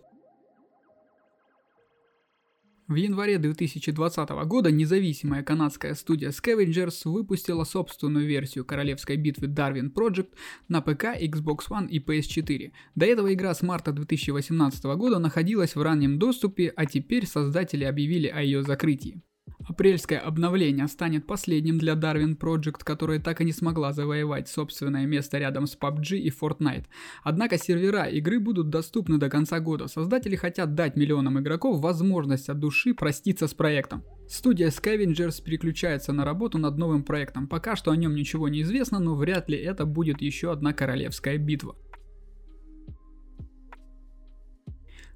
В 2.89 2.95
январе 2.95 3.37
2020 3.37 4.29
года 4.47 4.71
независимая 4.71 5.43
канадская 5.43 5.93
студия 5.93 6.31
Scavengers 6.31 7.01
выпустила 7.05 7.63
собственную 7.63 8.25
версию 8.25 8.65
королевской 8.65 9.15
битвы 9.15 9.45
Darwin 9.45 9.93
Project 9.93 10.29
на 10.69 10.81
ПК, 10.81 11.03
Xbox 11.21 11.69
One 11.69 11.87
и 11.87 11.99
PS4. 11.99 12.71
До 12.95 13.05
этого 13.05 13.31
игра 13.31 13.53
с 13.53 13.61
марта 13.61 13.91
2018 13.91 14.83
года 14.97 15.19
находилась 15.19 15.75
в 15.75 15.81
раннем 15.83 16.17
доступе, 16.17 16.73
а 16.75 16.87
теперь 16.87 17.27
создатели 17.27 17.83
объявили 17.83 18.25
о 18.25 18.41
ее 18.41 18.63
закрытии. 18.63 19.21
Апрельское 19.67 20.19
обновление 20.19 20.87
станет 20.87 21.27
последним 21.27 21.77
для 21.77 21.93
Darwin 21.93 22.37
Project, 22.37 22.83
которая 22.83 23.19
так 23.19 23.41
и 23.41 23.45
не 23.45 23.51
смогла 23.51 23.93
завоевать 23.93 24.47
собственное 24.47 25.05
место 25.05 25.37
рядом 25.37 25.67
с 25.67 25.77
PUBG 25.77 26.17
и 26.17 26.29
Fortnite. 26.29 26.85
Однако 27.23 27.57
сервера 27.57 28.05
игры 28.05 28.39
будут 28.39 28.69
доступны 28.69 29.17
до 29.17 29.29
конца 29.29 29.59
года. 29.59 29.87
Создатели 29.87 30.35
хотят 30.35 30.75
дать 30.75 30.95
миллионам 30.95 31.39
игроков 31.39 31.79
возможность 31.81 32.49
от 32.49 32.59
души 32.59 32.93
проститься 32.93 33.47
с 33.47 33.53
проектом. 33.53 34.03
Студия 34.27 34.69
Scavengers 34.69 35.43
переключается 35.43 36.13
на 36.13 36.23
работу 36.23 36.57
над 36.57 36.77
новым 36.77 37.03
проектом. 37.03 37.47
Пока 37.47 37.75
что 37.75 37.91
о 37.91 37.95
нем 37.95 38.15
ничего 38.15 38.47
не 38.47 38.61
известно, 38.61 38.99
но 38.99 39.15
вряд 39.15 39.49
ли 39.49 39.57
это 39.57 39.85
будет 39.85 40.21
еще 40.21 40.51
одна 40.51 40.73
королевская 40.73 41.37
битва. 41.37 41.75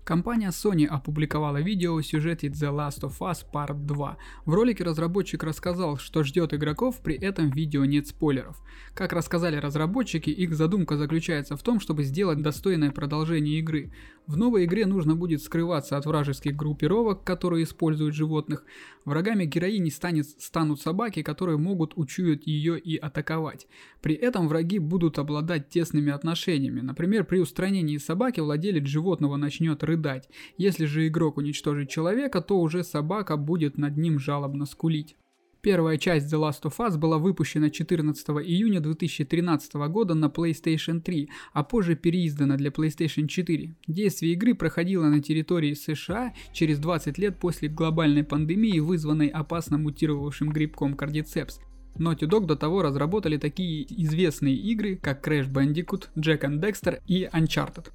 Компания 0.04 0.50
Sony 0.50 0.86
опубликовала 0.86 1.62
видео 1.62 1.96
о 1.96 2.02
сюжете 2.02 2.48
The 2.48 2.76
Last 2.76 3.04
of 3.04 3.20
Us 3.20 3.46
Part 3.54 3.86
2. 3.86 4.18
В 4.46 4.54
ролике 4.54 4.84
разработчик 4.84 5.44
рассказал, 5.44 5.98
что 5.98 6.24
ждет 6.24 6.54
игроков, 6.54 7.00
при 7.02 7.16
этом 7.16 7.50
в 7.50 7.56
видео 7.56 7.86
нет 7.86 8.08
спойлеров. 8.08 8.62
Как 8.96 9.14
рассказали 9.14 9.56
разработчики, 9.56 10.30
их 10.30 10.56
задумка 10.56 10.98
заключается 10.98 11.56
в 11.56 11.64
том, 11.64 11.80
чтобы 11.80 12.04
сделать 12.04 12.42
достойное 12.42 12.92
продолжение 12.92 13.60
игры. 13.60 13.94
В 14.28 14.38
новой 14.38 14.66
игре 14.66 14.86
нужно 14.86 15.16
будет 15.16 15.42
скрываться 15.42 15.98
от 15.98 16.06
вражеских 16.06 16.56
группировок, 16.56 17.24
которые 17.24 17.64
используют 17.64 18.16
животных. 18.16 18.64
Врагами 19.04 19.46
героини 19.46 19.90
станет, 19.90 20.26
станут 20.42 20.82
собаки, 20.82 21.22
которые 21.24 21.58
могут 21.58 21.94
учуять 21.98 22.48
ее 22.48 22.80
и 22.80 22.96
атаковать. 22.96 23.68
При 24.02 24.16
этом 24.16 24.48
враги 24.48 24.80
будут 24.80 25.20
обладать 25.20 25.70
тесными 25.70 26.12
отношениями. 26.12 26.80
Например, 26.80 27.26
при 27.26 27.40
устранении 27.40 27.98
собаки 27.98 28.40
владелец 28.40 28.86
животного 28.86 29.36
начнет 29.36 29.84
рыдать. 29.94 30.30
Если 30.58 30.86
же 30.86 31.08
игрок 31.08 31.38
уничтожит 31.38 31.90
человека, 31.90 32.42
то 32.42 32.60
уже 32.60 32.84
собака 32.84 33.38
будет 33.38 33.78
над 33.78 33.98
ним 33.98 34.20
жалобно 34.20 34.66
скулить. 34.66 35.16
Первая 35.62 35.98
часть 35.98 36.34
The 36.34 36.38
Last 36.38 36.64
of 36.64 36.76
Us 36.80 36.98
была 36.98 37.18
выпущена 37.18 37.70
14 37.70 38.28
июня 38.46 38.82
2013 38.82 39.76
года 39.76 40.14
на 40.14 40.26
PlayStation 40.26 41.00
3, 41.00 41.30
а 41.54 41.64
позже 41.64 41.96
переиздана 41.96 42.58
для 42.58 42.70
PlayStation 42.70 43.28
4. 43.28 43.74
Действие 43.88 44.34
игры 44.34 44.56
проходило 44.56 45.06
на 45.06 45.22
территории 45.22 45.74
США 45.74 46.34
через 46.52 46.80
20 46.80 47.18
лет 47.18 47.40
после 47.40 47.70
глобальной 47.70 48.26
пандемии, 48.26 48.80
вызванной 48.80 49.28
опасно 49.28 49.78
мутировавшим 49.78 50.50
грибком 50.50 50.96
Cordyceps. 50.96 51.62
Naughty 51.98 52.28
Dog 52.28 52.46
до 52.46 52.58
того 52.58 52.82
разработали 52.82 53.38
такие 53.38 53.86
известные 54.04 54.56
игры, 54.56 54.98
как 54.98 55.26
Crash 55.26 55.50
Bandicoot, 55.50 56.10
Jack 56.18 56.42
and 56.42 56.60
Dexter 56.60 57.00
и 57.08 57.30
Uncharted. 57.32 57.90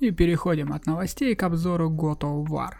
И 0.00 0.10
переходим 0.10 0.72
от 0.72 0.86
новостей 0.86 1.34
к 1.34 1.42
обзору 1.42 1.90
God 1.90 2.20
of 2.20 2.46
War. 2.46 2.74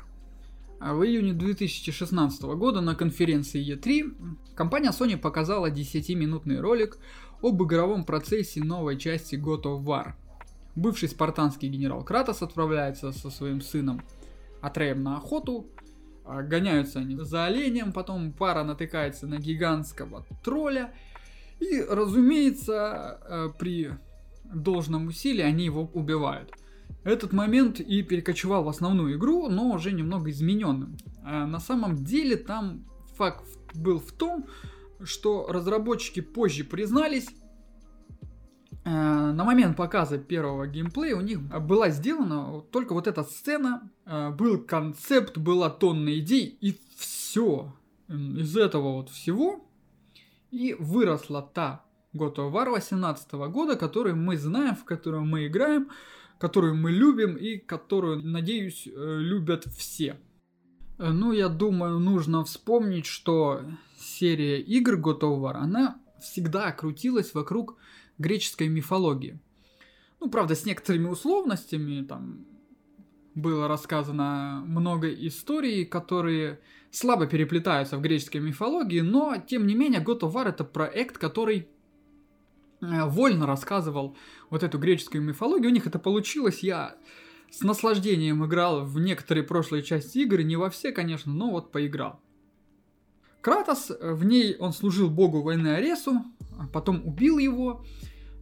В 0.81 1.03
июне 1.03 1.33
2016 1.33 2.43
года 2.43 2.83
на 2.83 2.95
конференции 2.95 3.75
E3 3.75 4.37
компания 4.55 4.91
Sony 4.91 5.17
показала 5.17 5.71
10-минутный 5.71 6.61
ролик 6.61 6.99
об 7.43 7.63
игровом 7.63 8.05
процессе 8.05 8.63
новой 8.63 8.99
части 8.99 9.37
God 9.37 9.63
of 9.63 9.83
War. 9.85 10.13
Бывший 10.77 11.09
спартанский 11.09 11.69
генерал 11.69 12.05
Кратос 12.05 12.43
отправляется 12.43 13.13
со 13.13 13.31
своим 13.31 13.61
сыном 13.61 14.03
Атреем 14.61 15.03
на 15.03 15.17
охоту, 15.17 15.67
а, 16.25 16.43
гоняются 16.43 16.99
они 16.99 17.17
за 17.17 17.47
оленем, 17.47 17.93
потом 17.93 18.33
пара 18.33 18.65
натыкается 18.65 19.27
на 19.27 19.39
гигантского 19.39 20.27
тролля, 20.43 20.93
и, 21.61 21.81
разумеется, 21.81 23.21
э, 23.27 23.49
при 23.59 23.93
должном 24.53 25.07
усилии 25.07 25.43
они 25.43 25.65
его 25.65 25.89
убивают– 25.95 26.51
этот 27.05 27.33
момент 27.33 27.81
и 27.81 28.03
перекочевал 28.03 28.64
в 28.64 28.69
основную 28.69 29.17
игру, 29.17 29.49
но 29.49 29.71
уже 29.71 29.93
немного 29.93 30.31
измененным. 30.31 30.97
А 31.23 31.47
на 31.47 31.61
самом 31.61 31.97
деле 31.97 32.37
там 32.37 32.85
факт 33.17 33.47
был 33.75 33.99
в 33.99 34.12
том, 34.12 34.47
что 35.03 35.47
разработчики 35.49 36.21
позже 36.21 36.64
признались, 36.64 37.29
э, 38.85 38.91
на 38.91 39.45
момент 39.45 39.76
показа 39.76 40.19
первого 40.19 40.67
геймплея 40.67 41.17
у 41.17 41.21
них 41.21 41.41
была 41.41 41.91
сделана 41.91 42.62
только 42.71 42.95
вот 42.95 43.07
эта 43.07 43.23
сцена, 43.23 43.91
э, 44.07 44.31
был 44.31 44.59
концепт, 44.59 45.37
была 45.37 45.71
тонна 45.71 46.19
идей 46.19 46.57
и 46.61 46.79
все. 46.97 47.75
Из 48.09 48.57
этого 48.57 48.93
вот 48.93 49.09
всего 49.11 49.64
и 50.50 50.75
выросла 50.79 51.43
та 51.43 51.85
God 52.14 52.37
of 52.37 52.53
War 52.53 52.71
18 52.71 53.49
года, 53.49 53.76
которую 53.76 54.17
мы 54.17 54.37
знаем, 54.37 54.76
в 54.76 54.85
которую 54.85 55.25
мы 55.25 55.47
играем, 55.47 55.88
которую 56.38 56.75
мы 56.75 56.91
любим 56.91 57.37
и 57.37 57.57
которую, 57.59 58.23
надеюсь, 58.23 58.87
э, 58.87 59.19
любят 59.21 59.64
все. 59.76 60.17
Э, 60.99 61.11
ну, 61.11 61.33
я 61.33 61.49
думаю, 61.49 61.99
нужно 61.99 62.45
вспомнить, 62.45 63.07
что 63.07 63.62
серия 63.99 64.61
игр 64.61 64.95
God 64.99 65.21
of 65.21 65.41
War, 65.41 65.55
она 65.55 66.00
всегда 66.21 66.73
крутилась 66.73 67.35
вокруг 67.35 67.76
греческой 68.19 68.69
мифологии. 68.69 69.38
Ну, 70.21 70.31
правда, 70.31 70.55
с 70.55 70.64
некоторыми 70.64 71.09
условностями, 71.09 72.05
там 72.05 72.47
было 73.35 73.69
рассказано 73.69 74.62
много 74.67 75.09
историй, 75.12 75.85
которые 75.85 76.61
слабо 76.91 77.26
переплетаются 77.26 77.99
в 77.99 78.00
греческой 78.00 78.41
мифологии, 78.41 79.00
но, 79.00 79.37
тем 79.37 79.67
не 79.67 79.75
менее, 79.75 80.00
God 80.00 80.21
of 80.21 80.33
War 80.33 80.49
это 80.49 80.64
проект, 80.64 81.19
который 81.19 81.69
вольно 83.07 83.47
рассказывал 83.47 84.17
вот 84.50 84.62
эту 84.62 84.79
греческую 84.79 85.23
мифологию. 85.23 85.71
У 85.71 85.75
них 85.75 85.87
это 85.87 85.99
получилось. 85.99 86.61
Я 86.61 86.97
с 87.50 87.62
наслаждением 87.62 88.45
играл 88.45 88.85
в 88.85 88.99
некоторые 88.99 89.45
прошлые 89.45 89.83
части 89.83 90.19
игры, 90.19 90.43
не 90.43 90.57
во 90.57 90.71
все, 90.71 90.93
конечно, 90.93 91.33
но 91.33 91.50
вот 91.50 91.73
поиграл. 91.73 92.21
Кратос, 93.41 93.91
э, 93.91 94.12
в 94.14 94.25
ней 94.25 94.57
он 94.59 94.73
служил 94.73 95.11
богу 95.11 95.43
войны 95.43 95.69
Аресу, 95.69 96.25
а 96.59 96.67
потом 96.67 97.07
убил 97.07 97.38
его, 97.38 97.85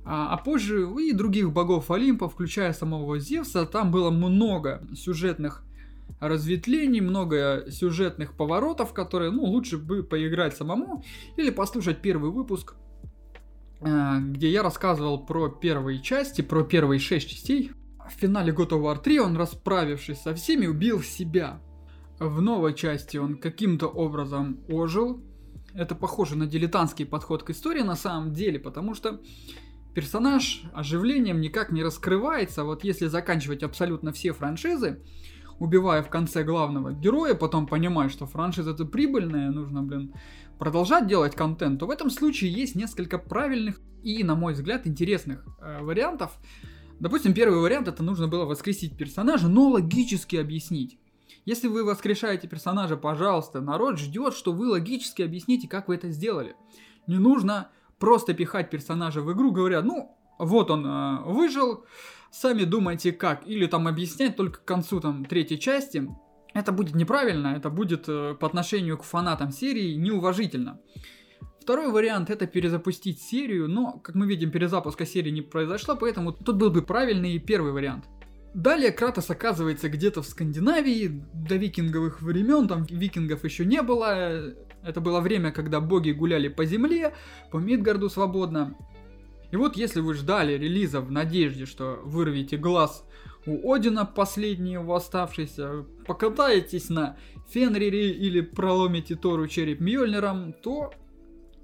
а, 0.05 0.33
а 0.33 0.37
позже 0.39 0.89
и 1.01 1.13
других 1.13 1.53
богов 1.53 1.91
Олимпа, 1.91 2.29
включая 2.29 2.73
самого 2.73 3.19
Зевса. 3.19 3.67
Там 3.67 3.91
было 3.91 4.11
много 4.11 4.87
сюжетных 4.95 5.65
разветвлений, 6.21 7.01
много 7.01 7.67
сюжетных 7.69 8.35
поворотов, 8.37 8.93
которые, 8.93 9.31
ну, 9.31 9.43
лучше 9.45 9.77
бы 9.77 10.05
поиграть 10.05 10.57
самому 10.57 11.05
или 11.37 11.51
послушать 11.51 12.01
первый 12.01 12.31
выпуск 12.31 12.77
Э, 12.77 12.92
где 13.83 14.51
я 14.51 14.63
рассказывал 14.63 15.25
про 15.25 15.49
первые 15.49 16.01
части, 16.01 16.41
про 16.41 16.63
первые 16.63 17.01
шесть 17.01 17.29
частей. 17.29 17.73
В 18.09 18.13
финале 18.13 18.53
God 18.53 18.71
of 18.71 18.83
War 18.83 19.01
3 19.01 19.21
он, 19.21 19.37
расправившись 19.37 20.21
со 20.23 20.35
всеми, 20.35 20.67
убил 20.67 21.03
себя. 21.03 21.61
В 22.19 22.41
новой 22.41 22.75
части 22.75 23.17
он 23.17 23.37
каким-то 23.37 23.89
образом 23.89 24.61
ожил. 24.69 25.21
Это 25.75 25.95
похоже 25.95 26.37
на 26.37 26.47
дилетантский 26.47 27.07
подход 27.07 27.43
к 27.43 27.51
истории 27.51 27.83
на 27.83 27.97
самом 27.97 28.33
деле, 28.33 28.61
потому 28.61 28.95
что 28.95 29.21
персонаж 29.95 30.63
оживлением 30.75 31.41
никак 31.41 31.73
не 31.73 31.83
раскрывается. 31.83 32.65
Вот 32.65 32.85
если 32.85 33.07
заканчивать 33.07 33.63
абсолютно 33.63 34.13
все 34.13 34.33
франшизы, 34.33 35.01
убивая 35.59 36.03
в 36.03 36.09
конце 36.09 36.45
главного 36.45 36.93
героя, 36.93 37.35
потом 37.35 37.67
понимая, 37.67 38.09
что 38.09 38.27
франшиза 38.27 38.73
это 38.73 38.85
прибыльная, 38.85 39.51
нужно, 39.51 39.83
блин, 39.83 40.13
продолжать 40.63 41.09
делать 41.09 41.35
контент, 41.35 41.81
то 41.81 41.87
в 41.87 41.91
этом 41.91 42.09
случае 42.09 42.53
есть 42.53 42.77
несколько 42.77 43.19
правильных 43.19 43.81
и, 44.05 44.23
на 44.23 44.37
мой 44.37 44.53
взгляд, 44.53 44.87
интересных 44.87 45.45
э, 45.61 45.83
вариантов. 45.83 46.31
Допустим, 47.01 47.35
первый 47.35 47.59
вариант 47.59 47.89
это 47.89 48.05
нужно 48.05 48.29
было 48.29 48.45
воскресить 48.45 48.97
персонажа, 48.97 49.49
но 49.49 49.71
логически 49.71 50.37
объяснить. 50.37 51.01
Если 51.47 51.67
вы 51.67 51.83
воскрешаете 51.83 52.47
персонажа, 52.47 52.97
пожалуйста, 52.97 53.61
народ 53.61 53.99
ждет, 53.99 54.35
что 54.35 54.53
вы 54.53 54.69
логически 54.69 55.23
объясните, 55.23 55.67
как 55.67 55.89
вы 55.89 55.97
это 55.97 56.11
сделали. 56.11 56.55
Не 57.09 57.19
нужно 57.19 57.73
просто 57.99 58.33
пихать 58.33 58.71
персонажа 58.71 59.21
в 59.21 59.33
игру, 59.33 59.51
говоря, 59.51 59.83
ну, 59.83 60.17
вот 60.39 60.71
он 60.71 60.87
э, 60.87 61.23
выжил, 61.25 61.87
сами 62.31 62.63
думайте 62.63 63.11
как. 63.11 63.49
Или 63.49 63.67
там 63.67 63.89
объяснять 63.89 64.37
только 64.37 64.61
к 64.61 64.65
концу 64.65 65.01
там 65.01 65.25
третьей 65.25 65.59
части. 65.59 66.09
Это 66.55 66.73
будет 66.73 66.95
неправильно, 66.95 67.49
это 67.57 67.71
будет 67.71 68.09
э, 68.09 68.35
по 68.39 68.47
отношению 68.47 68.99
к 68.99 69.05
фанатам 69.05 69.53
серии 69.53 69.95
неуважительно. 69.95 70.81
Второй 71.61 71.91
вариант 71.91 72.29
это 72.29 72.47
перезапустить 72.47 73.23
серию, 73.23 73.69
но, 73.69 74.01
как 74.03 74.15
мы 74.15 74.27
видим, 74.27 74.51
перезапуска 74.51 75.07
серии 75.07 75.31
не 75.31 75.43
произошло, 75.43 75.97
поэтому 75.97 76.33
тут 76.33 76.57
был 76.57 76.71
бы 76.71 76.83
правильный 76.83 77.39
первый 77.39 77.73
вариант. 77.73 78.05
Далее 78.55 78.93
Кратос 78.93 79.31
оказывается 79.31 79.89
где-то 79.89 80.21
в 80.21 80.27
Скандинавии, 80.27 81.25
до 81.33 81.57
викинговых 81.57 82.21
времен, 82.21 82.69
там 82.69 82.85
викингов 82.85 83.45
еще 83.45 83.65
не 83.65 83.81
было. 83.81 84.53
Это 84.83 85.01
было 85.01 85.21
время, 85.21 85.53
когда 85.53 85.81
боги 85.81 86.11
гуляли 86.11 86.49
по 86.49 86.67
земле, 86.67 87.15
по 87.51 87.57
Мидгарду 87.57 88.11
свободно. 88.11 88.77
И 89.53 89.57
вот 89.57 89.77
если 89.77 90.01
вы 90.01 90.15
ждали 90.15 90.55
релиза 90.55 91.01
в 91.01 91.11
надежде, 91.11 91.65
что 91.65 92.01
вырвете 92.05 92.57
глаз 92.57 93.07
у 93.47 93.73
Одина 93.73 94.05
последний 94.05 94.73
его 94.73 94.95
оставшийся, 94.95 95.85
покатаетесь 96.07 96.89
на 96.89 97.17
Фенрире 97.49 98.13
или 98.13 98.41
проломите 98.41 99.17
Тору 99.17 99.49
череп 99.49 99.81
Мьёльниром, 99.81 100.53
то, 100.53 100.93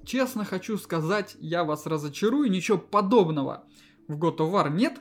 честно 0.05 0.45
хочу 0.45 0.77
сказать, 0.79 1.37
я 1.41 1.65
вас 1.65 1.87
разочарую, 1.87 2.51
ничего 2.51 2.79
подобного 2.79 3.65
в 4.09 4.19
God 4.19 4.39
of 4.39 4.53
War 4.53 4.71
нет, 4.71 5.01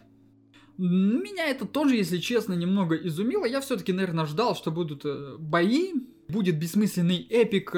меня 0.77 1.47
это 1.47 1.65
тоже, 1.65 1.95
если 1.95 2.17
честно, 2.17 2.53
немного 2.53 2.95
изумило. 2.95 3.45
Я 3.45 3.61
все-таки, 3.61 3.93
наверное, 3.93 4.25
ждал, 4.25 4.55
что 4.55 4.69
будут 4.71 5.05
э, 5.05 5.35
бои, 5.39 5.93
будет 6.29 6.59
бессмысленный 6.59 7.25
эпик. 7.29 7.71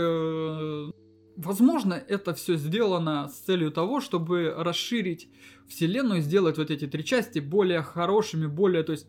Э, 1.39 1.43
возможно, 1.43 1.93
это 1.93 2.33
все 2.33 2.55
сделано 2.55 3.29
с 3.29 3.39
целью 3.39 3.71
того, 3.71 4.01
чтобы 4.01 4.53
расширить 4.57 5.29
вселенную, 5.67 6.21
сделать 6.21 6.57
вот 6.57 6.71
эти 6.71 6.87
три 6.87 7.03
части 7.03 7.39
более 7.39 7.81
хорошими, 7.81 8.47
более, 8.47 8.83
то 8.83 8.91
есть 8.91 9.07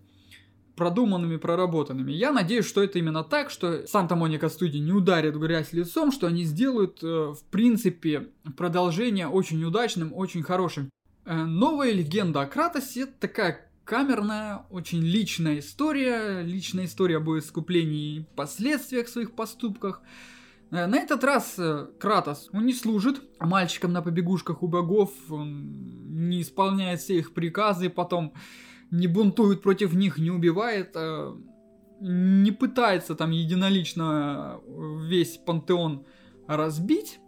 продуманными, 0.76 1.37
проработанными. 1.37 2.12
Я 2.12 2.32
надеюсь, 2.32 2.66
что 2.66 2.82
это 2.82 2.99
именно 2.99 3.22
так, 3.22 3.50
что 3.50 3.87
Санта-Моника 3.87 4.49
студия 4.49 4.80
не 4.80 4.92
ударит 4.92 5.37
в 5.37 5.40
грязь 5.40 5.72
лицом, 5.72 6.10
что 6.10 6.26
они 6.26 6.44
сделают, 6.44 7.02
э, 7.02 7.06
в 7.06 7.42
принципе, 7.50 8.28
продолжение 8.56 9.28
очень 9.28 9.62
удачным, 9.64 10.12
очень 10.14 10.42
хорошим. 10.42 10.90
Новая 11.26 11.92
легенда 11.92 12.40
о 12.40 12.46
Кратосе 12.46 13.06
такая 13.06 13.70
камерная, 13.84 14.64
очень 14.70 15.02
личная 15.02 15.58
история, 15.58 16.42
личная 16.42 16.87
история 16.87 17.18
об 17.18 17.30
искуплении 17.30 18.16
и 18.16 18.25
последствиях 18.34 19.06
своих 19.06 19.32
поступках. 19.32 20.02
Э, 20.70 20.86
на 20.86 20.96
этот 20.96 21.24
раз 21.24 21.54
э, 21.58 21.88
Кратос, 21.98 22.48
он 22.52 22.66
не 22.66 22.72
служит 22.72 23.22
мальчикам 23.38 23.92
на 23.92 24.02
побегушках 24.02 24.62
у 24.62 24.68
богов, 24.68 25.10
он 25.28 26.28
не 26.28 26.42
исполняет 26.42 27.00
все 27.00 27.18
их 27.18 27.34
приказы, 27.34 27.90
потом 27.90 28.34
не 28.90 29.06
бунтует 29.06 29.62
против 29.62 29.94
них, 29.94 30.18
не 30.18 30.30
убивает, 30.30 30.92
э, 30.94 31.34
не 32.00 32.50
пытается 32.52 33.14
там 33.14 33.30
единолично 33.30 34.60
весь 35.08 35.36
пантеон 35.38 36.06
разбить, 36.46 37.20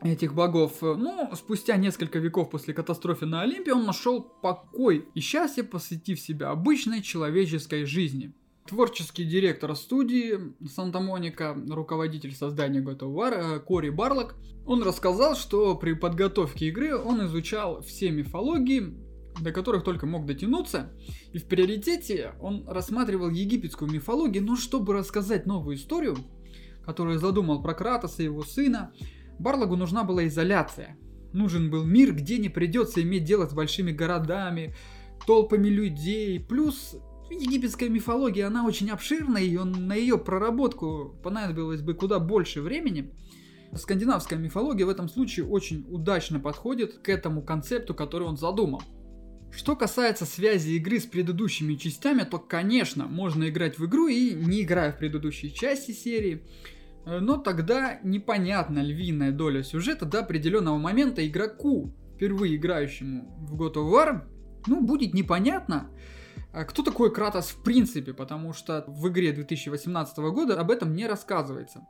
этих 0.00 0.32
богов. 0.32 0.80
Но 0.80 1.30
спустя 1.34 1.76
несколько 1.76 2.20
веков 2.20 2.50
после 2.50 2.72
катастрофы 2.72 3.26
на 3.26 3.42
Олимпе 3.42 3.74
он 3.74 3.84
нашел 3.84 4.22
покой 4.22 5.08
и 5.14 5.20
счастье, 5.20 5.64
посвятив 5.64 6.20
себя 6.20 6.50
обычной 6.50 7.02
человеческой 7.02 7.84
жизни. 7.84 8.32
Творческий 8.68 9.24
директор 9.24 9.74
студии 9.74 10.38
Санта-Моника, 10.68 11.56
руководитель 11.70 12.34
создания 12.34 12.80
God 12.80 12.98
of 12.98 13.14
War, 13.14 13.32
э, 13.32 13.60
Кори 13.60 13.88
Барлок, 13.88 14.34
он 14.66 14.82
рассказал, 14.82 15.36
что 15.36 15.74
при 15.74 15.94
подготовке 15.94 16.68
игры 16.68 16.94
он 16.94 17.24
изучал 17.24 17.80
все 17.80 18.10
мифологии, 18.10 18.94
до 19.40 19.52
которых 19.52 19.84
только 19.84 20.04
мог 20.04 20.26
дотянуться, 20.26 20.92
и 21.32 21.38
в 21.38 21.46
приоритете 21.46 22.34
он 22.42 22.68
рассматривал 22.68 23.30
египетскую 23.30 23.90
мифологию, 23.90 24.44
но 24.44 24.54
чтобы 24.54 24.92
рассказать 24.92 25.46
новую 25.46 25.76
историю, 25.76 26.18
которую 26.84 27.18
задумал 27.18 27.62
про 27.62 27.72
Кратоса 27.72 28.20
и 28.20 28.26
его 28.26 28.42
сына, 28.42 28.92
Барлагу 29.38 29.76
нужна 29.76 30.04
была 30.04 30.26
изоляция. 30.26 30.98
Нужен 31.32 31.70
был 31.70 31.84
мир, 31.84 32.12
где 32.12 32.36
не 32.36 32.50
придется 32.50 33.00
иметь 33.00 33.24
дело 33.24 33.46
с 33.46 33.54
большими 33.54 33.92
городами, 33.92 34.74
толпами 35.26 35.68
людей. 35.68 36.38
Плюс 36.38 36.96
египетская 37.30 37.88
мифология, 37.88 38.46
она 38.46 38.64
очень 38.66 38.90
обширная, 38.90 39.42
и 39.42 39.56
на 39.58 39.94
ее 39.94 40.18
проработку 40.18 41.16
понадобилось 41.22 41.82
бы 41.82 41.94
куда 41.94 42.18
больше 42.18 42.60
времени. 42.60 43.12
Скандинавская 43.74 44.38
мифология 44.38 44.86
в 44.86 44.90
этом 44.90 45.08
случае 45.08 45.46
очень 45.46 45.84
удачно 45.88 46.40
подходит 46.40 46.98
к 46.98 47.08
этому 47.08 47.42
концепту, 47.42 47.94
который 47.94 48.26
он 48.26 48.36
задумал. 48.36 48.82
Что 49.50 49.76
касается 49.76 50.26
связи 50.26 50.70
игры 50.72 51.00
с 51.00 51.06
предыдущими 51.06 51.74
частями, 51.74 52.22
то, 52.22 52.38
конечно, 52.38 53.06
можно 53.06 53.48
играть 53.48 53.78
в 53.78 53.86
игру 53.86 54.06
и 54.08 54.34
не 54.34 54.62
играя 54.62 54.92
в 54.92 54.98
предыдущие 54.98 55.50
части 55.50 55.92
серии. 55.92 56.44
Но 57.06 57.38
тогда 57.38 57.98
непонятна 58.02 58.80
львиная 58.80 59.32
доля 59.32 59.62
сюжета 59.62 60.04
до 60.04 60.20
определенного 60.20 60.76
момента 60.76 61.26
игроку, 61.26 61.94
впервые 62.14 62.56
играющему 62.56 63.46
в 63.48 63.60
God 63.60 63.74
of 63.74 63.90
War, 63.90 64.22
ну, 64.66 64.82
будет 64.82 65.14
непонятно, 65.14 65.90
кто 66.64 66.82
такой 66.82 67.12
Кратос 67.12 67.50
в 67.50 67.62
принципе, 67.62 68.12
потому 68.12 68.52
что 68.52 68.84
в 68.86 69.08
игре 69.08 69.32
2018 69.32 70.18
года 70.18 70.60
об 70.60 70.70
этом 70.70 70.94
не 70.94 71.06
рассказывается. 71.06 71.86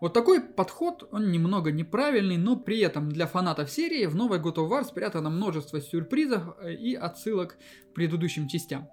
Вот 0.00 0.12
такой 0.12 0.40
подход, 0.40 1.08
он 1.12 1.30
немного 1.30 1.70
неправильный, 1.70 2.36
но 2.36 2.56
при 2.56 2.80
этом 2.80 3.08
для 3.08 3.26
фанатов 3.26 3.70
серии 3.70 4.06
в 4.06 4.16
новой 4.16 4.40
God 4.40 4.56
of 4.56 4.68
War 4.68 4.84
спрятано 4.84 5.30
множество 5.30 5.80
сюрпризов 5.80 6.56
э, 6.60 6.74
и 6.74 6.94
отсылок 6.94 7.56
к 7.90 7.94
предыдущим 7.94 8.48
частям. 8.48 8.88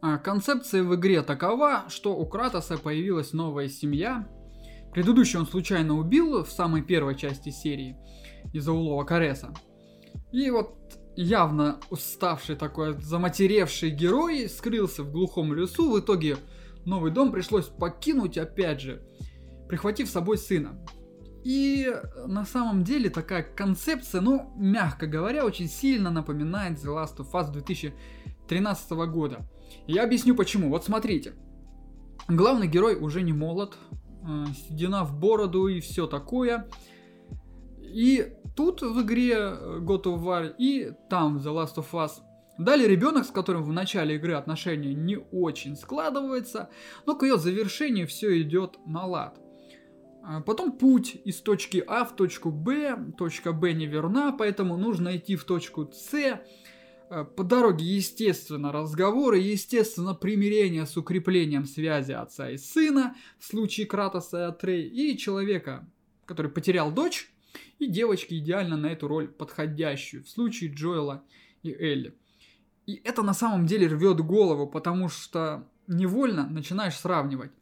А 0.00 0.18
концепция 0.18 0.84
в 0.84 0.94
игре 0.94 1.22
такова, 1.22 1.84
что 1.88 2.16
у 2.16 2.24
Кратоса 2.26 2.78
появилась 2.78 3.32
новая 3.32 3.68
семья, 3.68 4.28
Предыдущий 4.92 5.38
он 5.38 5.46
случайно 5.46 5.94
убил 5.94 6.44
в 6.44 6.50
самой 6.50 6.82
первой 6.82 7.16
части 7.16 7.48
серии 7.48 7.96
из-за 8.52 8.72
улова 8.72 9.04
Кареса. 9.04 9.54
И 10.32 10.50
вот 10.50 10.76
явно 11.16 11.80
уставший 11.90 12.56
такой, 12.56 13.00
заматеревший 13.00 13.90
герой 13.90 14.48
скрылся 14.48 15.02
в 15.02 15.12
глухом 15.12 15.54
лесу. 15.54 15.90
В 15.90 16.00
итоге 16.00 16.36
новый 16.84 17.10
дом 17.10 17.32
пришлось 17.32 17.66
покинуть 17.66 18.38
опять 18.38 18.80
же, 18.80 19.02
прихватив 19.68 20.08
с 20.08 20.12
собой 20.12 20.38
сына. 20.38 20.78
И 21.44 21.92
на 22.26 22.44
самом 22.44 22.84
деле 22.84 23.10
такая 23.10 23.42
концепция, 23.42 24.20
ну, 24.20 24.52
мягко 24.56 25.06
говоря, 25.06 25.44
очень 25.44 25.68
сильно 25.68 26.10
напоминает 26.10 26.78
The 26.78 26.94
Last 26.94 27.16
of 27.16 27.32
Us 27.32 27.50
2013 27.52 28.90
года. 28.92 29.48
Я 29.86 30.04
объясню 30.04 30.36
почему. 30.36 30.68
Вот 30.68 30.84
смотрите. 30.84 31.34
Главный 32.28 32.68
герой 32.68 32.94
уже 32.94 33.22
не 33.22 33.32
молод, 33.32 33.76
Э, 34.24 34.44
седина 34.54 35.04
в 35.04 35.18
бороду 35.18 35.66
и 35.66 35.80
все 35.80 36.06
такое. 36.06 36.68
И 37.80 38.32
тут 38.54 38.82
в 38.82 39.02
игре 39.02 39.34
э, 39.34 39.78
God 39.80 40.04
of 40.04 40.22
War 40.22 40.54
и 40.58 40.92
там 41.08 41.38
в 41.38 41.46
The 41.46 41.54
Last 41.54 41.76
of 41.76 41.90
Us 41.92 42.12
Далее 42.58 42.86
ребенок, 42.86 43.24
с 43.24 43.30
которым 43.30 43.62
в 43.64 43.72
начале 43.72 44.16
игры 44.16 44.34
отношения 44.34 44.94
не 44.94 45.16
очень 45.16 45.74
складывается, 45.74 46.68
но 47.06 47.16
к 47.16 47.22
ее 47.22 47.38
завершению 47.38 48.06
все 48.06 48.40
идет 48.42 48.78
на 48.86 49.06
лад. 49.06 49.40
А 50.22 50.42
потом 50.42 50.72
путь 50.72 51.16
из 51.24 51.40
точки 51.40 51.82
А 51.86 52.04
в 52.04 52.14
точку 52.14 52.50
Б, 52.50 53.12
точка 53.16 53.52
Б 53.52 53.72
не 53.72 53.86
верна, 53.86 54.32
поэтому 54.32 54.76
нужно 54.76 55.16
идти 55.16 55.34
в 55.34 55.44
точку 55.44 55.90
С, 55.92 56.40
Э, 57.12 57.24
по 57.24 57.44
дороге, 57.44 57.84
естественно, 57.84 58.72
разговоры, 58.72 59.38
естественно, 59.38 60.14
примирение 60.14 60.86
с 60.86 60.96
укреплением 60.96 61.66
связи 61.66 62.12
отца 62.12 62.48
и 62.48 62.56
сына 62.56 63.14
в 63.38 63.44
случае 63.44 63.86
Кратоса 63.86 64.38
и 64.38 64.48
Атрей, 64.48 64.88
и 64.88 65.18
человека, 65.18 65.86
который 66.24 66.50
потерял 66.50 66.90
дочь, 66.90 67.30
и 67.78 67.86
девочки 67.86 68.34
идеально 68.34 68.76
на 68.76 68.86
эту 68.86 69.08
роль 69.08 69.28
подходящую 69.28 70.24
в 70.24 70.28
случае 70.28 70.72
Джоэла 70.72 71.24
и 71.62 71.72
Элли. 71.72 72.14
И 72.86 73.00
это 73.04 73.22
на 73.22 73.34
самом 73.34 73.66
деле 73.66 73.86
рвет 73.86 74.20
голову, 74.20 74.66
потому 74.66 75.08
что 75.08 75.68
невольно 75.86 76.48
начинаешь 76.48 76.96
сравнивать. 76.96 77.52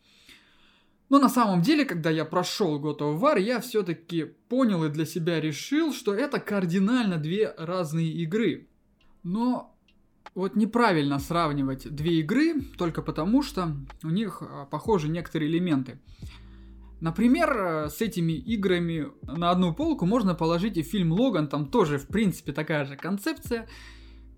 Но 1.11 1.19
на 1.19 1.29
самом 1.29 1.61
деле, 1.61 1.85
когда 1.85 2.09
я 2.09 2.25
прошел 2.25 2.81
God 2.81 2.99
of 2.99 3.21
War, 3.21 3.41
я 3.41 3.61
все-таки 3.61 4.27
понял 4.49 4.85
и 4.85 4.89
для 4.89 5.05
себя 5.05 5.41
решил, 5.41 5.93
что 5.93 6.15
это 6.15 6.39
кардинально 6.39 7.19
две 7.19 7.53
разные 7.59 8.13
игры. 8.13 8.69
Но 9.25 9.77
вот 10.37 10.55
неправильно 10.55 11.19
сравнивать 11.19 11.93
две 11.93 12.21
игры 12.21 12.63
только 12.79 13.03
потому, 13.03 13.43
что 13.43 13.77
у 14.05 14.11
них 14.11 14.41
а, 14.41 14.67
похожи 14.67 15.09
некоторые 15.09 15.51
элементы. 15.51 15.99
Например, 17.01 17.57
э, 17.57 17.89
с 17.89 18.01
этими 18.03 18.33
играми 18.33 19.09
на 19.23 19.51
одну 19.51 19.75
полку 19.75 20.05
можно 20.05 20.35
положить 20.35 20.77
и 20.77 20.83
фильм 20.83 21.13
Логан, 21.13 21.49
там 21.49 21.71
тоже, 21.71 21.99
в 21.99 22.07
принципе, 22.07 22.53
такая 22.53 22.85
же 22.85 22.97
концепция, 22.97 23.69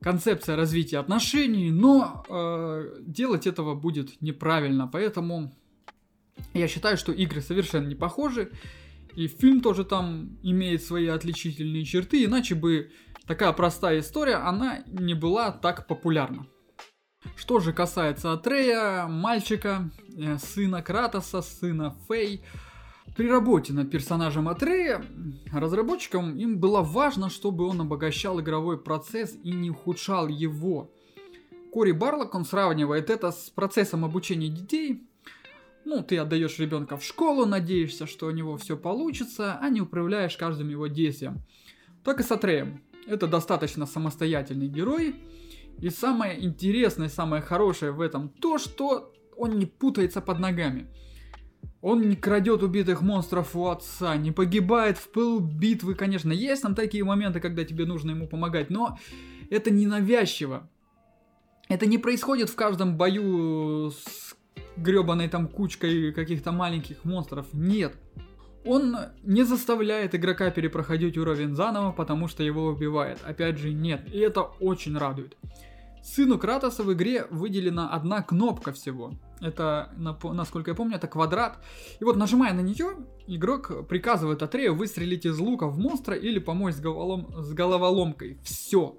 концепция 0.00 0.56
развития 0.56 0.98
отношений, 0.98 1.70
но 1.70 2.24
э, 2.28 2.96
делать 3.00 3.46
этого 3.46 3.74
будет 3.74 4.20
неправильно, 4.20 4.86
поэтому 4.86 5.52
я 6.54 6.68
считаю, 6.68 6.96
что 6.96 7.12
игры 7.12 7.40
совершенно 7.40 7.88
не 7.88 7.96
похожи, 7.96 8.52
и 9.16 9.26
фильм 9.26 9.60
тоже 9.60 9.84
там 9.84 10.38
имеет 10.42 10.82
свои 10.82 11.08
отличительные 11.08 11.84
черты, 11.84 12.24
иначе 12.24 12.54
бы 12.54 12.92
такая 13.26 13.52
простая 13.52 14.00
история, 14.00 14.36
она 14.36 14.84
не 14.86 15.14
была 15.14 15.50
так 15.50 15.88
популярна. 15.88 16.46
Что 17.36 17.60
же 17.60 17.72
касается 17.72 18.32
Атрея, 18.32 19.06
мальчика, 19.06 19.90
э, 20.16 20.38
сына 20.38 20.82
Кратоса, 20.82 21.42
сына 21.42 21.94
Фей, 22.08 22.42
при 23.16 23.28
работе 23.28 23.72
над 23.72 23.90
персонажем 23.90 24.48
Атрея, 24.48 25.04
разработчикам 25.52 26.36
им 26.36 26.58
было 26.58 26.80
важно, 26.80 27.28
чтобы 27.28 27.66
он 27.66 27.80
обогащал 27.80 28.40
игровой 28.40 28.78
процесс 28.78 29.36
и 29.42 29.50
не 29.52 29.70
ухудшал 29.70 30.28
его. 30.28 30.90
Кори 31.72 31.92
Барлок, 31.92 32.34
он 32.34 32.44
сравнивает 32.44 33.10
это 33.10 33.30
с 33.32 33.50
процессом 33.50 34.04
обучения 34.04 34.48
детей. 34.48 35.06
Ну, 35.84 36.02
ты 36.02 36.16
отдаешь 36.18 36.58
ребенка 36.58 36.96
в 36.96 37.04
школу, 37.04 37.44
надеешься, 37.44 38.06
что 38.06 38.26
у 38.26 38.30
него 38.30 38.56
все 38.56 38.76
получится, 38.76 39.58
а 39.60 39.68
не 39.68 39.80
управляешь 39.80 40.36
каждым 40.36 40.68
его 40.68 40.86
действием. 40.86 41.42
Так 42.04 42.20
и 42.20 42.22
с 42.22 42.30
Атреем. 42.30 42.82
Это 43.06 43.26
достаточно 43.26 43.84
самостоятельный 43.84 44.68
герой, 44.68 45.16
и 45.78 45.90
самое 45.90 46.44
интересное, 46.44 47.08
самое 47.08 47.42
хорошее 47.42 47.92
в 47.92 48.00
этом 48.00 48.28
то, 48.28 48.58
что 48.58 49.12
он 49.36 49.58
не 49.58 49.66
путается 49.66 50.20
под 50.20 50.38
ногами. 50.38 50.86
Он 51.80 52.08
не 52.08 52.14
крадет 52.14 52.62
убитых 52.62 53.02
монстров 53.02 53.56
у 53.56 53.66
отца, 53.66 54.16
не 54.16 54.30
погибает 54.30 54.98
в 54.98 55.10
пылу 55.10 55.40
битвы, 55.40 55.94
конечно. 55.94 56.30
Есть 56.30 56.62
там 56.62 56.76
такие 56.76 57.02
моменты, 57.02 57.40
когда 57.40 57.64
тебе 57.64 57.86
нужно 57.86 58.12
ему 58.12 58.28
помогать, 58.28 58.70
но 58.70 58.98
это 59.50 59.70
не 59.70 59.86
навязчиво. 59.86 60.70
Это 61.68 61.86
не 61.86 61.98
происходит 61.98 62.50
в 62.50 62.54
каждом 62.54 62.96
бою 62.96 63.90
с 63.90 64.36
гребаной 64.76 65.28
там 65.28 65.48
кучкой 65.48 66.12
каких-то 66.12 66.52
маленьких 66.52 67.04
монстров. 67.04 67.46
Нет. 67.52 67.96
Он 68.64 68.96
не 69.22 69.42
заставляет 69.42 70.14
игрока 70.14 70.50
перепроходить 70.50 71.18
уровень 71.18 71.54
заново, 71.54 71.92
потому 71.92 72.28
что 72.28 72.42
его 72.42 72.66
убивает. 72.66 73.18
Опять 73.24 73.58
же, 73.58 73.72
нет. 73.72 74.02
И 74.12 74.18
это 74.18 74.42
очень 74.42 74.96
радует. 74.96 75.36
Сыну 76.02 76.36
Кратоса 76.36 76.82
в 76.82 76.92
игре 76.92 77.26
выделена 77.30 77.88
одна 77.88 78.22
кнопка 78.22 78.72
всего. 78.72 79.12
Это, 79.40 79.92
насколько 79.96 80.72
я 80.72 80.74
помню, 80.74 80.96
это 80.96 81.06
квадрат. 81.06 81.58
И 82.00 82.04
вот 82.04 82.16
нажимая 82.16 82.52
на 82.52 82.60
нее, 82.60 82.96
игрок 83.28 83.86
приказывает 83.88 84.42
Атрею 84.42 84.74
выстрелить 84.74 85.26
из 85.26 85.38
лука 85.38 85.68
в 85.68 85.78
монстра 85.78 86.16
или 86.16 86.40
помочь 86.40 86.74
с, 86.74 86.80
головолом... 86.80 87.32
с 87.42 87.52
головоломкой. 87.52 88.38
Все. 88.42 88.96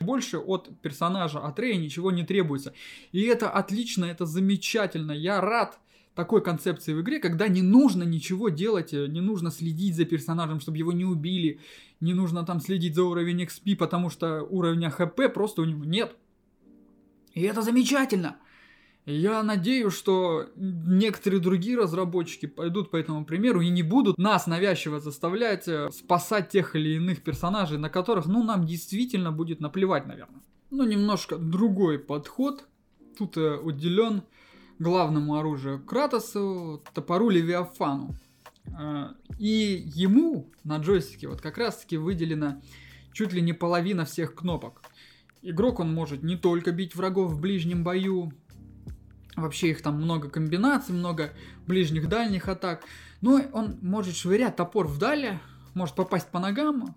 Больше 0.00 0.38
от 0.38 0.70
персонажа 0.80 1.40
Атрея 1.40 1.76
ничего 1.78 2.10
не 2.10 2.24
требуется. 2.24 2.72
И 3.12 3.22
это 3.22 3.50
отлично, 3.50 4.06
это 4.06 4.24
замечательно. 4.24 5.12
Я 5.12 5.42
рад 5.42 5.78
такой 6.16 6.42
концепции 6.42 6.94
в 6.94 7.02
игре, 7.02 7.20
когда 7.20 7.46
не 7.46 7.62
нужно 7.62 8.02
ничего 8.02 8.48
делать, 8.48 8.92
э, 8.94 9.06
не 9.06 9.20
нужно 9.20 9.50
следить 9.50 9.94
за 9.94 10.06
персонажем, 10.06 10.60
чтобы 10.60 10.78
его 10.78 10.90
не 10.90 11.04
убили, 11.04 11.60
не 12.00 12.14
нужно 12.14 12.44
там 12.44 12.60
следить 12.60 12.94
за 12.94 13.04
уровень 13.04 13.42
XP, 13.42 13.76
потому 13.76 14.10
что 14.10 14.42
уровня 14.42 14.92
HP 14.98 15.28
просто 15.28 15.62
у 15.62 15.66
него 15.66 15.84
нет. 15.84 16.16
И 17.34 17.42
это 17.42 17.60
замечательно. 17.60 18.36
Я 19.04 19.42
надеюсь, 19.42 19.92
что 19.92 20.46
некоторые 20.56 21.38
другие 21.38 21.76
разработчики 21.78 22.46
пойдут 22.46 22.90
по 22.90 22.96
этому 22.96 23.24
примеру 23.24 23.60
и 23.60 23.68
не 23.68 23.82
будут 23.82 24.18
нас 24.18 24.46
навязчиво 24.46 24.98
заставлять 24.98 25.68
э, 25.68 25.90
спасать 25.92 26.48
тех 26.48 26.74
или 26.74 26.96
иных 26.96 27.22
персонажей, 27.22 27.78
на 27.78 27.90
которых, 27.90 28.26
ну, 28.26 28.42
нам 28.42 28.66
действительно 28.66 29.32
будет 29.32 29.60
наплевать, 29.60 30.06
наверное. 30.06 30.40
Но 30.70 30.84
немножко 30.84 31.36
другой 31.36 31.98
подход 31.98 32.66
тут 33.18 33.36
э, 33.36 33.58
уделен 33.58 34.22
главному 34.78 35.36
оружию 35.36 35.82
Кратосу, 35.82 36.82
топору 36.94 37.28
Левиафану. 37.28 38.14
Э, 38.78 39.08
и 39.38 39.82
ему 39.94 40.50
на 40.64 40.78
джойстике 40.78 41.28
вот 41.28 41.40
как 41.40 41.58
раз 41.58 41.78
таки 41.78 41.96
выделена 41.96 42.60
чуть 43.12 43.32
ли 43.32 43.40
не 43.40 43.52
половина 43.52 44.04
всех 44.04 44.34
кнопок. 44.34 44.82
Игрок 45.42 45.80
он 45.80 45.94
может 45.94 46.22
не 46.22 46.36
только 46.36 46.72
бить 46.72 46.94
врагов 46.94 47.32
в 47.32 47.40
ближнем 47.40 47.84
бою, 47.84 48.32
вообще 49.36 49.70
их 49.70 49.82
там 49.82 49.96
много 49.96 50.28
комбинаций, 50.28 50.94
много 50.94 51.32
ближних 51.66 52.08
дальних 52.08 52.48
атак, 52.48 52.82
но 53.20 53.40
он 53.52 53.78
может 53.80 54.16
швырять 54.16 54.56
топор 54.56 54.86
вдали, 54.86 55.38
может 55.74 55.94
попасть 55.94 56.28
по 56.28 56.38
ногам. 56.38 56.96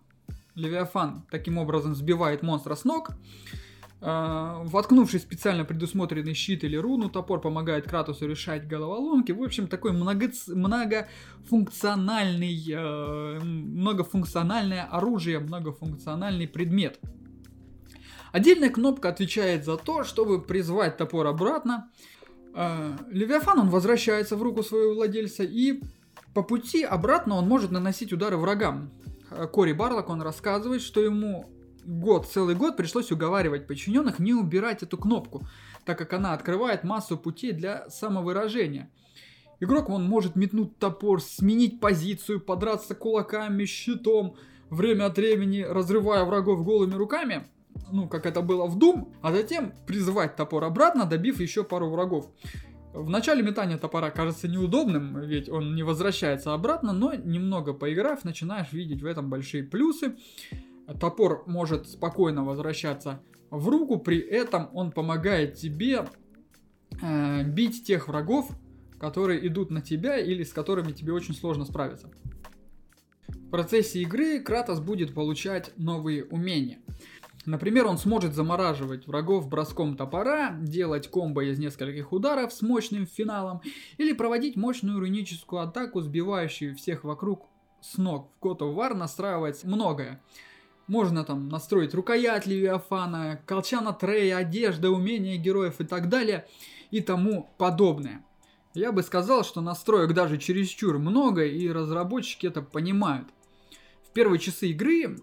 Левиафан 0.56 1.26
таким 1.32 1.58
образом 1.58 1.96
сбивает 1.96 2.42
монстра 2.42 2.76
с 2.76 2.84
ног. 2.84 3.12
Uh, 4.02 4.66
воткнувший 4.66 5.20
специально 5.20 5.66
предусмотренный 5.66 6.34
щит 6.34 6.64
или 6.64 6.78
руну, 6.78 7.10
топор 7.10 7.42
помогает 7.42 7.86
Кратусу 7.86 8.28
решать 8.28 8.66
головоломки. 8.66 9.34
В 9.34 9.44
общем, 9.44 9.68
такой 9.68 9.92
много, 9.92 10.32
многофункциональный, 10.48 12.56
uh, 12.70 13.44
многофункциональное 13.44 14.86
оружие, 14.86 15.40
многофункциональный 15.40 16.48
предмет. 16.48 16.98
Отдельная 18.32 18.70
кнопка 18.70 19.10
отвечает 19.10 19.66
за 19.66 19.78
то, 19.78 20.04
чтобы 20.04 20.42
призвать 20.42 20.98
топор 20.98 21.28
обратно. 21.28 21.90
А, 22.54 22.96
Левиафан, 23.10 23.60
он 23.60 23.70
возвращается 23.70 24.36
в 24.36 24.44
руку 24.44 24.64
своего 24.64 24.94
владельца, 24.94 25.44
и 25.44 25.82
по 26.34 26.44
пути 26.44 26.84
обратно 26.84 27.36
он 27.36 27.48
может 27.48 27.72
наносить 27.72 28.14
удары 28.14 28.38
врагам. 28.38 28.92
А, 29.32 29.48
Кори 29.48 29.74
Барлок, 29.74 30.10
он 30.10 30.22
рассказывает, 30.22 30.82
что 30.82 31.02
ему 31.02 31.50
год, 31.86 32.28
целый 32.28 32.56
год 32.56 32.78
пришлось 32.78 33.12
уговаривать 33.12 33.68
подчиненных 33.68 34.20
не 34.20 34.34
убирать 34.34 34.84
эту 34.84 34.98
кнопку, 34.98 35.48
так 35.86 35.98
как 35.98 36.13
она 36.13 36.34
открывает 36.34 36.84
массу 36.84 37.18
путей 37.18 37.54
для 37.54 37.89
самовыражения. 37.89 38.89
Игрок, 39.60 39.89
он 39.89 40.04
может 40.04 40.36
метнуть 40.36 40.78
топор, 40.78 41.22
сменить 41.22 41.80
позицию, 41.80 42.39
подраться 42.39 42.96
кулаками, 42.96 43.65
щитом, 43.65 44.36
время 44.70 45.06
от 45.06 45.18
времени 45.18 45.62
разрывая 45.62 46.24
врагов 46.24 46.63
голыми 46.63 46.94
руками– 46.94 47.46
ну, 47.92 48.08
как 48.08 48.26
это 48.26 48.42
было 48.42 48.68
в 48.68 48.78
Doom, 48.78 49.12
а 49.22 49.32
затем 49.32 49.74
призывать 49.88 50.36
топор 50.36 50.63
обратно, 50.63 51.06
добив 51.06 51.39
еще 51.39 51.63
пару 51.63 51.89
врагов. 51.89 52.30
В 52.94 53.10
начале 53.10 53.44
метания 53.44 53.78
топора 53.78 54.10
кажется 54.10 54.48
неудобным, 54.48 55.20
ведь 55.22 55.48
он 55.48 55.76
не 55.76 55.84
возвращается 55.84 56.54
обратно, 56.54 56.92
но 56.92 57.13
немного 57.13 57.74
поиграв, 57.74 58.24
начинаешь 58.24 58.72
видеть 58.72 59.04
в 59.04 59.06
этом 59.06 59.30
большие 59.30 59.63
плюсы. 59.63 60.15
Топор 60.99 61.43
может 61.45 61.88
спокойно 61.88 62.43
возвращаться 62.43 63.21
в 63.49 63.67
руку, 63.67 63.99
при 63.99 64.19
этом 64.19 64.69
он 64.73 64.91
помогает 64.91 65.56
тебе 65.56 66.08
э, 67.02 67.43
бить 67.43 67.86
тех 67.86 68.08
врагов, 68.08 68.49
которые 68.99 69.45
идут 69.47 69.71
на 69.71 69.82
тебя 69.82 70.17
или 70.17 70.43
с 70.43 70.54
которыми 70.54 70.91
тебе 70.91 71.13
очень 71.13 71.34
сложно 71.34 71.65
справиться. 71.65 72.10
В 73.28 73.49
процессе 73.49 74.02
игры 74.02 74.39
Кратос 74.39 74.80
будет 74.80 75.13
получать 75.13 75.71
новые 75.78 76.25
умения. 76.25 76.80
Например, 77.45 77.88
он 77.88 77.97
сможет 77.97 78.36
замораживать 78.36 79.08
врагов 79.08 79.49
броском 79.49 79.97
топора, 79.97 80.52
делать 80.62 81.08
комбо 81.08 81.45
из 81.45 81.58
нескольких 81.58 82.12
ударов 82.12 82.54
с 82.54 82.62
мощным 82.62 83.08
финалом 83.08 83.62
или 83.97 84.13
проводить 84.13 84.56
мощную 84.56 84.99
руническую 84.99 85.62
атаку, 85.62 86.02
сбивающую 86.02 86.75
всех 86.75 87.04
вокруг 87.04 87.47
с 87.82 87.97
ног. 87.97 88.30
В 88.39 88.45
God 88.45 88.60
of 88.60 88.75
War 88.75 88.93
настраивать 88.93 89.63
многое. 89.63 90.21
Можно 90.89 91.23
там 91.23 91.49
настроить 91.49 91.93
рукоять 91.93 92.47
Левиафана, 92.47 93.39
колчана 93.45 93.93
Трея, 93.93 94.38
одежда, 94.38 94.89
умения 94.89 95.38
героев 95.38 95.80
и 95.80 95.84
так 95.84 96.10
далее 96.10 96.47
и 96.89 96.99
тому 96.99 97.54
подобное. 97.60 98.25
Я 98.73 98.91
бы 98.91 99.04
сказал, 99.04 99.43
что 99.43 99.62
настроек 99.62 100.15
даже 100.15 100.39
чересчур 100.39 100.97
много, 100.97 101.45
и 101.45 101.69
разработчики 101.69 102.47
это 102.47 102.63
понимают. 102.63 103.28
В 104.04 104.13
первые 104.13 104.39
часы 104.39 104.69
игры 104.71 105.19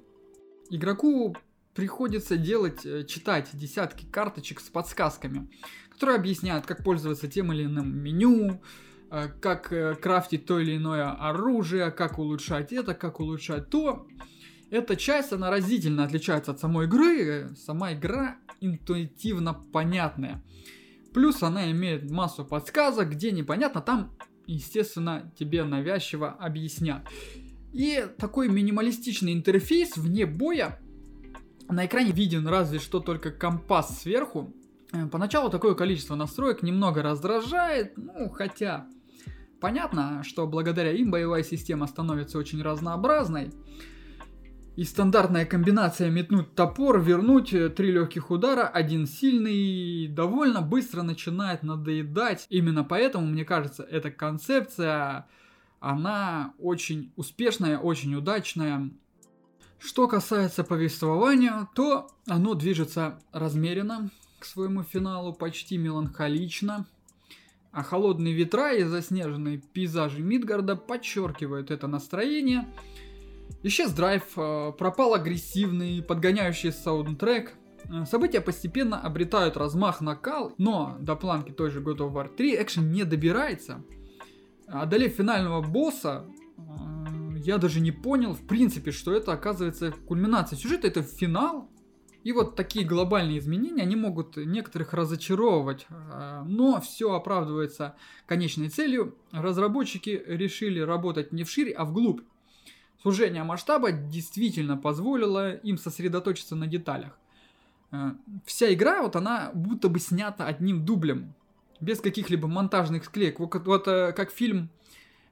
игроку 0.71 1.37
приходится 1.75 2.37
делать, 2.37 2.87
э, 2.87 3.03
читать 3.03 3.49
десятки 3.53 4.07
карточек 4.07 4.61
с 4.61 4.69
подсказками, 4.69 5.51
которые 5.91 6.17
объясняют, 6.17 6.65
как 6.65 6.85
пользоваться 6.85 7.27
тем 7.27 7.53
или 7.53 7.65
иным 7.65 7.93
меню, 7.93 8.63
э, 9.11 9.31
как 9.41 9.73
э, 9.73 9.97
крафтить 9.97 10.47
то 10.47 10.61
или 10.61 10.77
иное 10.77 11.11
оружие, 11.11 11.91
как 11.91 12.21
улучшать 12.21 12.73
это, 12.73 12.95
как 12.95 13.19
улучшать 13.19 13.69
то. 13.69 14.07
Эта 14.71 14.97
часть, 14.97 15.33
она 15.33 15.51
разительно 15.51 16.05
отличается 16.05 16.51
от 16.51 16.61
самой 16.61 16.87
игры. 16.87 17.51
Сама 17.57 17.93
игра 17.93 18.37
интуитивно 18.61 19.55
понятная. 19.55 20.43
Плюс 21.15 21.43
она 21.43 21.71
имеет 21.71 22.11
массу 22.11 22.45
подсказок, 22.45 23.11
где 23.11 23.31
непонятно, 23.31 23.81
там 23.81 24.13
естественно, 24.47 25.33
тебе 25.39 25.65
навязчиво 25.65 26.31
объяснят. 26.31 27.07
И 27.73 28.07
такой 28.19 28.49
минималистичный 28.49 29.33
интерфейс 29.33 29.97
вне 29.97 30.27
боя 30.27 30.81
на 31.69 31.87
экране 31.87 32.13
виден 32.13 32.47
разве 32.47 32.79
что 32.79 33.01
только 33.01 33.31
компас 33.31 34.01
сверху. 34.01 34.55
Э, 34.93 35.07
поначалу 35.07 35.51
такое 35.51 35.75
количество 35.75 36.15
настроек 36.15 36.63
немного 36.63 37.03
раздражает, 37.03 37.97
ну 37.97 38.31
хотя 38.31 38.87
понятно, 39.61 40.23
что 40.23 40.47
благодаря 40.47 40.93
им 40.93 41.11
боевая 41.11 41.43
система 41.43 41.87
становится 41.87 42.39
очень 42.39 42.63
разнообразной. 42.63 43.51
И 44.77 44.85
стандартная 44.85 45.47
комбинация 45.47 46.11
метнуть 46.11 46.55
топор, 46.55 47.01
вернуть 47.01 47.55
э, 47.55 47.71
три 47.71 47.93
легких 47.93 48.31
удара, 48.31 48.69
один 48.69 49.07
сильный, 49.07 50.07
довольно 50.07 50.61
быстро 50.61 51.01
начинает 51.01 51.63
надоедать. 51.63 52.47
Именно 52.51 52.85
поэтому, 52.85 53.27
мне 53.27 53.47
кажется, 53.47 53.83
эта 53.85 54.11
концепция, 54.11 55.27
она 55.81 56.53
очень 56.59 57.11
успешная, 57.17 57.79
очень 57.79 58.15
удачная. 58.15 58.91
Что 59.79 60.09
касается 60.09 60.63
повествования, 60.63 61.69
то 61.75 62.11
оно 62.27 62.53
движется 62.53 63.19
размеренно 63.33 64.11
к 64.39 64.45
своему 64.45 64.83
финалу, 64.83 65.33
почти 65.33 65.79
меланхолично. 65.79 66.87
А 67.73 67.83
холодные 67.83 68.35
ветра 68.35 68.75
и 68.75 68.85
заснеженные 68.85 69.57
пейзажи 69.59 70.21
Мидгарда 70.21 70.77
подчеркивают 70.77 71.71
это 71.71 71.87
настроение. 71.87 72.67
Исчез 73.63 73.93
драйв, 73.93 74.23
э, 74.37 74.73
пропал 74.79 75.15
агрессивный, 75.15 76.01
подгоняющий 76.01 76.71
саундтрек. 76.71 77.55
Э, 77.91 78.05
события 78.05 78.41
постепенно 78.41 79.01
обретают 79.01 79.57
размах 79.57 80.01
накал, 80.01 80.55
но 80.57 80.97
до 81.01 81.17
планки 81.17 81.51
той 81.51 81.71
же 81.71 81.81
God 81.81 81.99
of 81.99 82.13
War 82.13 82.29
3 82.33 82.63
экшен 82.63 82.93
не 82.93 83.05
добирается. 83.05 83.83
Одолев 84.69 85.15
финального 85.15 85.63
босса, 85.63 86.27
я 87.37 87.59
даже 87.59 87.81
не 87.81 87.93
понял, 87.93 88.35
в 88.35 88.47
принципе, 88.47 88.93
что 88.93 89.13
это 89.13 89.33
оказывается 89.33 89.91
кульминация 89.91 90.57
сюжета, 90.57 90.87
это 90.87 91.03
финал. 91.03 91.69
И 92.23 92.33
вот 92.33 92.57
такие 92.57 92.85
глобальные 92.85 93.39
изменения, 93.39 93.83
они 93.83 93.95
могут 93.95 94.37
некоторых 94.37 94.93
разочаровывать, 94.93 95.87
но 96.45 96.81
все 96.81 97.13
оправдывается 97.13 97.95
конечной 98.27 98.69
целью. 98.69 99.17
Разработчики 99.31 100.23
решили 100.27 100.81
работать 100.81 101.33
не 101.33 101.45
вширь, 101.45 101.71
а 101.71 101.85
вглубь. 101.85 102.23
Сужение 103.07 103.45
масштаба 103.45 103.93
действительно 103.93 104.77
позволило 104.77 105.55
им 105.55 105.79
сосредоточиться 105.79 106.57
на 106.57 106.67
деталях. 106.67 107.17
А, 107.93 108.17
вся 108.45 108.75
игра, 108.75 109.01
вот 109.01 109.15
она 109.15 109.53
будто 109.55 109.89
бы 109.89 110.01
снята 110.01 110.45
одним 110.45 110.85
дублем, 110.85 111.33
без 111.81 112.01
каких-либо 112.01 112.49
монтажных 112.49 113.05
склеек. 113.05 113.39
Вот, 113.39 113.55
вот 113.65 113.87
э, 113.87 114.13
как 114.13 114.33
фильм 114.33 114.71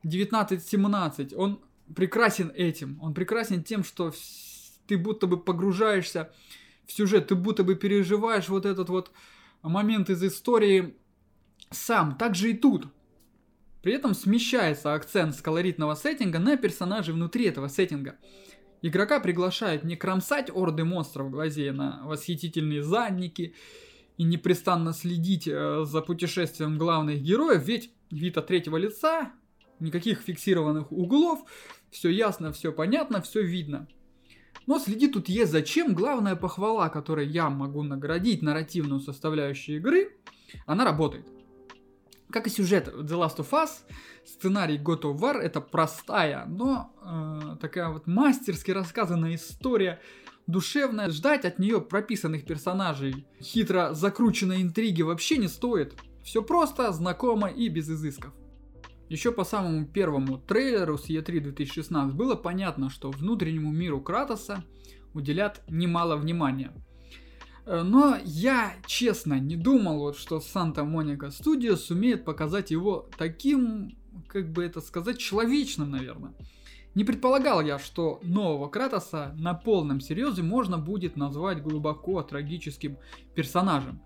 1917, 0.04 1.34
он 1.34 1.60
прекрасен 1.96 2.52
этим. 2.54 2.96
Он 3.02 3.12
прекрасен 3.12 3.64
тем, 3.64 3.82
что 3.82 4.12
ты 4.86 4.96
будто 4.96 5.26
бы 5.26 5.36
погружаешься 5.36 6.30
в 6.86 6.92
сюжет, 6.92 7.26
ты 7.26 7.34
будто 7.34 7.64
бы 7.64 7.74
переживаешь 7.74 8.48
вот 8.48 8.66
этот 8.66 8.88
вот 8.88 9.10
момент 9.62 10.10
из 10.10 10.22
истории 10.22 10.94
сам. 11.72 12.16
Так 12.18 12.36
же 12.36 12.52
и 12.52 12.54
тут. 12.54 12.86
При 13.84 13.92
этом 13.92 14.14
смещается 14.14 14.94
акцент 14.94 15.34
с 15.34 15.42
колоритного 15.42 15.94
сеттинга 15.94 16.38
на 16.38 16.56
персонажей 16.56 17.12
внутри 17.12 17.44
этого 17.44 17.68
сеттинга. 17.68 18.16
Игрока 18.80 19.20
приглашают 19.20 19.84
не 19.84 19.94
кромсать 19.94 20.50
орды 20.50 20.84
монстров 20.84 21.30
глазея 21.30 21.74
на 21.74 22.00
восхитительные 22.04 22.82
задники 22.82 23.54
и 24.16 24.24
непрестанно 24.24 24.94
следить 24.94 25.46
э, 25.46 25.84
за 25.84 26.00
путешествием 26.00 26.78
главных 26.78 27.20
героев, 27.20 27.62
ведь 27.66 27.90
вид 28.10 28.38
от 28.38 28.46
третьего 28.46 28.78
лица 28.78 29.32
никаких 29.80 30.22
фиксированных 30.22 30.90
углов, 30.90 31.40
все 31.90 32.08
ясно, 32.08 32.52
все 32.52 32.72
понятно, 32.72 33.20
все 33.20 33.42
видно. 33.42 33.86
Но 34.66 34.78
следи 34.78 35.08
тут 35.08 35.28
есть 35.28 35.52
зачем, 35.52 35.92
главная 35.92 36.36
похвала, 36.36 36.88
которой 36.88 37.26
я 37.26 37.50
могу 37.50 37.82
наградить 37.82 38.40
нарративную 38.40 39.00
составляющую 39.00 39.76
игры, 39.76 40.16
она 40.64 40.86
работает. 40.86 41.33
Как 42.34 42.48
и 42.48 42.50
сюжет 42.50 42.88
The 42.88 43.16
Last 43.16 43.36
of 43.36 43.50
Us, 43.52 43.70
сценарий 44.26 44.76
God 44.76 45.02
of 45.02 45.20
War 45.20 45.38
это 45.38 45.60
простая, 45.60 46.44
но 46.46 46.90
э, 47.00 47.56
такая 47.60 47.90
вот 47.90 48.08
мастерски 48.08 48.72
рассказанная 48.72 49.36
история, 49.36 50.00
душевная. 50.48 51.10
Ждать 51.10 51.44
от 51.44 51.60
нее 51.60 51.80
прописанных 51.80 52.44
персонажей, 52.44 53.24
хитро 53.40 53.90
закрученной 53.92 54.62
интриги 54.62 55.02
вообще 55.02 55.36
не 55.38 55.46
стоит. 55.46 55.94
Все 56.24 56.42
просто, 56.42 56.90
знакомо 56.90 57.46
и 57.46 57.68
без 57.68 57.88
изысков. 57.88 58.32
Еще 59.08 59.30
по 59.30 59.44
самому 59.44 59.86
первому 59.86 60.38
трейлеру 60.38 60.98
с 60.98 61.08
E3 61.08 61.38
2016 61.38 62.16
было 62.16 62.34
понятно, 62.34 62.90
что 62.90 63.12
внутреннему 63.12 63.70
миру 63.70 64.00
Кратоса 64.00 64.64
уделят 65.12 65.62
немало 65.68 66.16
внимания. 66.16 66.72
Э, 67.66 67.82
но 67.82 68.18
я, 68.24 68.74
честно, 68.86 69.38
не 69.38 69.56
думал, 69.56 69.98
вот, 69.98 70.16
что 70.16 70.40
Санта-Моника 70.40 71.30
Студио 71.30 71.76
сумеет 71.76 72.24
показать 72.24 72.70
его 72.70 73.08
таким, 73.16 73.96
как 74.28 74.52
бы 74.52 74.64
это 74.64 74.80
сказать, 74.80 75.18
человечным, 75.18 75.90
наверное. 75.90 76.34
Не 76.94 77.04
предполагал 77.04 77.60
я, 77.60 77.78
что 77.78 78.20
нового 78.22 78.68
Кратоса 78.68 79.34
на 79.36 79.54
полном 79.54 80.00
серьезе 80.00 80.42
можно 80.42 80.78
будет 80.78 81.16
назвать 81.16 81.60
глубоко 81.60 82.22
трагическим 82.22 82.98
персонажем. 83.34 84.00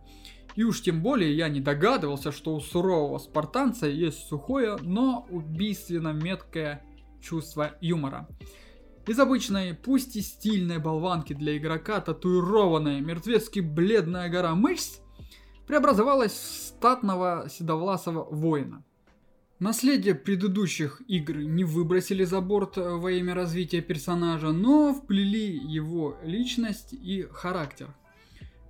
И 0.57 0.65
уж 0.65 0.83
тем 0.83 1.03
более 1.03 1.37
я 1.37 1.49
не 1.49 1.61
догадывался, 1.61 2.33
что 2.33 2.57
у 2.57 2.61
сурового 2.61 3.19
спартанца 3.19 3.87
есть 3.87 4.27
сухое, 4.27 4.79
но 4.81 5.27
убийственно 5.31 6.13
меткое 6.13 6.83
чувство 7.21 7.73
юмора. 7.81 8.27
Из 9.09 9.19
обычной, 9.19 9.73
пусть 9.73 10.17
и 10.17 10.21
стильной 10.21 10.77
болванки 10.77 11.33
для 11.33 11.57
игрока, 11.57 11.99
татуированная 12.03 13.01
мертвецки 13.01 13.61
бледная 13.61 14.29
гора 14.29 14.55
мышц 14.55 14.99
преобразовалась 15.67 16.33
в 16.33 16.67
статного 16.67 17.49
седовласого 17.51 18.25
воина. 18.25 18.85
Наследие 19.61 20.15
предыдущих 20.15 21.01
игр 21.09 21.39
не 21.39 21.65
выбросили 21.65 22.25
за 22.25 22.43
борт 22.43 22.77
во 22.77 23.11
имя 23.11 23.35
развития 23.35 23.81
персонажа, 23.81 24.53
но 24.53 24.93
вплели 24.93 25.57
его 25.57 26.19
личность 26.23 26.93
и 26.93 27.27
характер– 27.33 27.89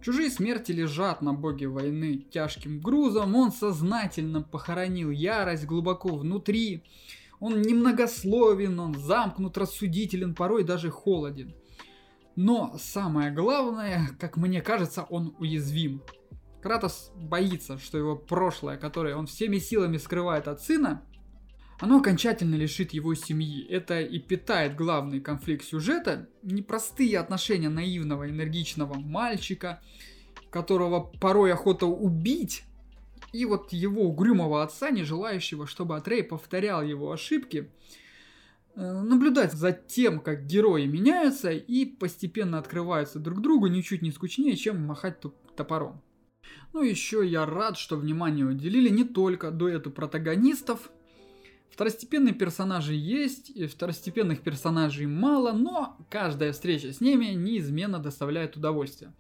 Чужие 0.01 0.31
смерти 0.31 0.71
лежат 0.71 1.23
на 1.23 1.35
боге 1.35 1.67
войны 1.67 2.25
тяжким 2.31 2.81
грузом, 2.81 3.35
он 3.35 3.51
сознательно 3.51 4.43
похоронил 4.43 5.11
ярость 5.11 5.67
глубоко 5.67 6.15
внутри. 6.15 6.85
Он 7.41 7.61
немногословен, 7.63 8.79
он 8.81 8.95
замкнут, 8.95 9.57
рассудителен, 9.57 10.35
порой 10.35 10.65
даже 10.65 10.91
холоден. 10.91 11.55
Но 12.37 12.77
самое 12.79 13.31
главное, 13.33 14.11
как 14.19 14.37
мне 14.37 14.61
кажется, 14.61 15.03
он 15.05 15.35
уязвим. 15.39 16.03
Кратос 16.63 17.13
боится, 17.17 17.79
что 17.79 17.99
его 17.99 18.17
прошлое, 18.17 18.77
которое 18.77 19.17
он 19.17 19.27
всеми 19.27 19.59
силами 19.59 19.97
скрывает 19.97 20.49
от 20.49 20.61
сына, 20.61 21.03
оно 21.81 21.99
окончательно 21.99 22.57
лишит 22.57 22.93
его 22.93 23.15
семьи. 23.15 23.65
Это 23.69 24.01
и 24.01 24.19
питает 24.19 24.75
главный 24.75 25.21
конфликт 25.21 25.65
сюжета. 25.65 26.29
Непростые 26.43 27.19
отношения 27.19 27.69
наивного, 27.69 28.29
энергичного 28.29 28.95
мальчика, 28.95 29.81
которого 30.51 31.01
порой 31.01 31.53
охота 31.53 31.87
убить, 31.87 32.65
и 33.33 33.45
вот 33.45 33.73
его 33.73 34.03
угрюмого 34.03 34.63
отца, 34.63 34.91
не 34.91 35.05
желающего, 35.05 35.67
чтобы 35.67 35.97
Атрей 35.97 36.23
повторял 36.23 36.83
его 36.83 37.13
ошибки, 37.13 37.71
э, 38.75 39.03
наблюдать 39.03 39.53
за 39.53 39.73
тем, 39.73 40.21
как 40.21 40.47
герои 40.47 40.87
меняются 40.87 41.51
и 41.51 41.85
постепенно 41.85 42.59
открываются 42.59 43.19
друг 43.19 43.41
другу 43.41 43.67
ничуть 43.67 44.03
не 44.03 44.13
скучнее, 44.13 44.57
чем 44.57 44.81
махать 44.81 45.21
топором. 45.57 46.01
Ну 46.73 46.83
еще 46.83 47.27
я 47.27 47.47
рад, 47.47 47.77
что 47.77 47.97
внимание 47.97 48.47
уделили 48.47 48.89
не 48.89 49.05
только 49.05 49.51
дуэту 49.51 49.91
протагонистов, 49.91 50.91
Второстепенные 51.79 52.35
персонажи 52.35 52.93
есть, 52.93 53.51
и 53.51 53.69
второстепенных 53.69 54.41
персонажей 54.41 55.07
мало, 55.07 55.53
но 55.53 55.97
каждая 56.11 56.53
встреча 56.53 56.93
с 56.93 57.01
ними 57.01 57.27
неизменно 57.27 58.01
доставляет 58.01 58.57
удовольствие. 58.57 59.13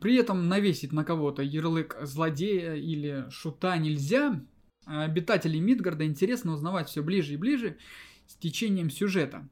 При 0.00 0.16
этом 0.16 0.48
навесить 0.48 0.92
на 0.92 1.04
кого-то 1.04 1.42
ярлык 1.42 1.96
злодея 2.02 2.74
или 2.74 3.26
шута 3.30 3.76
нельзя. 3.78 4.40
Обитателей 4.84 5.60
Мидгарда 5.60 6.06
интересно 6.06 6.52
узнавать 6.52 6.88
все 6.88 7.02
ближе 7.02 7.34
и 7.34 7.36
ближе 7.36 7.78
с 8.26 8.34
течением 8.34 8.90
сюжета. 8.90 9.48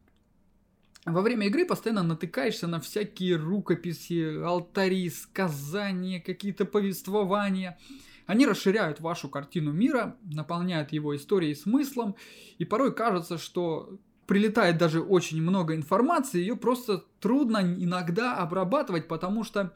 Во 1.04 1.22
время 1.22 1.46
игры 1.46 1.64
постоянно 1.64 2.02
натыкаешься 2.02 2.66
на 2.66 2.80
всякие 2.80 3.36
рукописи, 3.36 4.42
алтари, 4.42 5.08
сказания, 5.08 6.20
какие-то 6.20 6.64
повествования– 6.64 7.78
они 8.26 8.44
расширяют 8.46 9.00
вашу 9.00 9.28
картину 9.28 9.72
мира, 9.72 10.16
наполняют 10.24 10.92
его 10.92 11.16
историей 11.16 11.52
и 11.52 11.56
смыслом, 11.56 12.16
и 12.58 12.64
порой 12.64 12.92
кажется, 12.92 13.38
что 13.38 13.98
прилетает 14.26 14.78
даже 14.78 15.00
очень 15.00 15.40
много 15.40 15.76
информации, 15.76 16.40
ее 16.40 16.56
просто 16.56 17.04
трудно 17.20 17.58
иногда 17.58 18.36
обрабатывать, 18.36 19.06
потому 19.06 19.44
что 19.44 19.72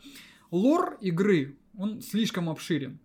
лор 0.51 0.99
игры, 1.01 1.59
он 1.77 2.01
слишком 2.01 2.49
обширен. 2.49 2.99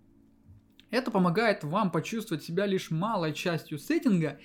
Это 0.91 1.11
помогает 1.11 1.63
вам 1.63 1.91
почувствовать 1.91 2.43
себя 2.43 2.65
лишь 2.65 2.91
малой 2.91 3.33
частью 3.33 3.79
сеттинга, 3.79 4.39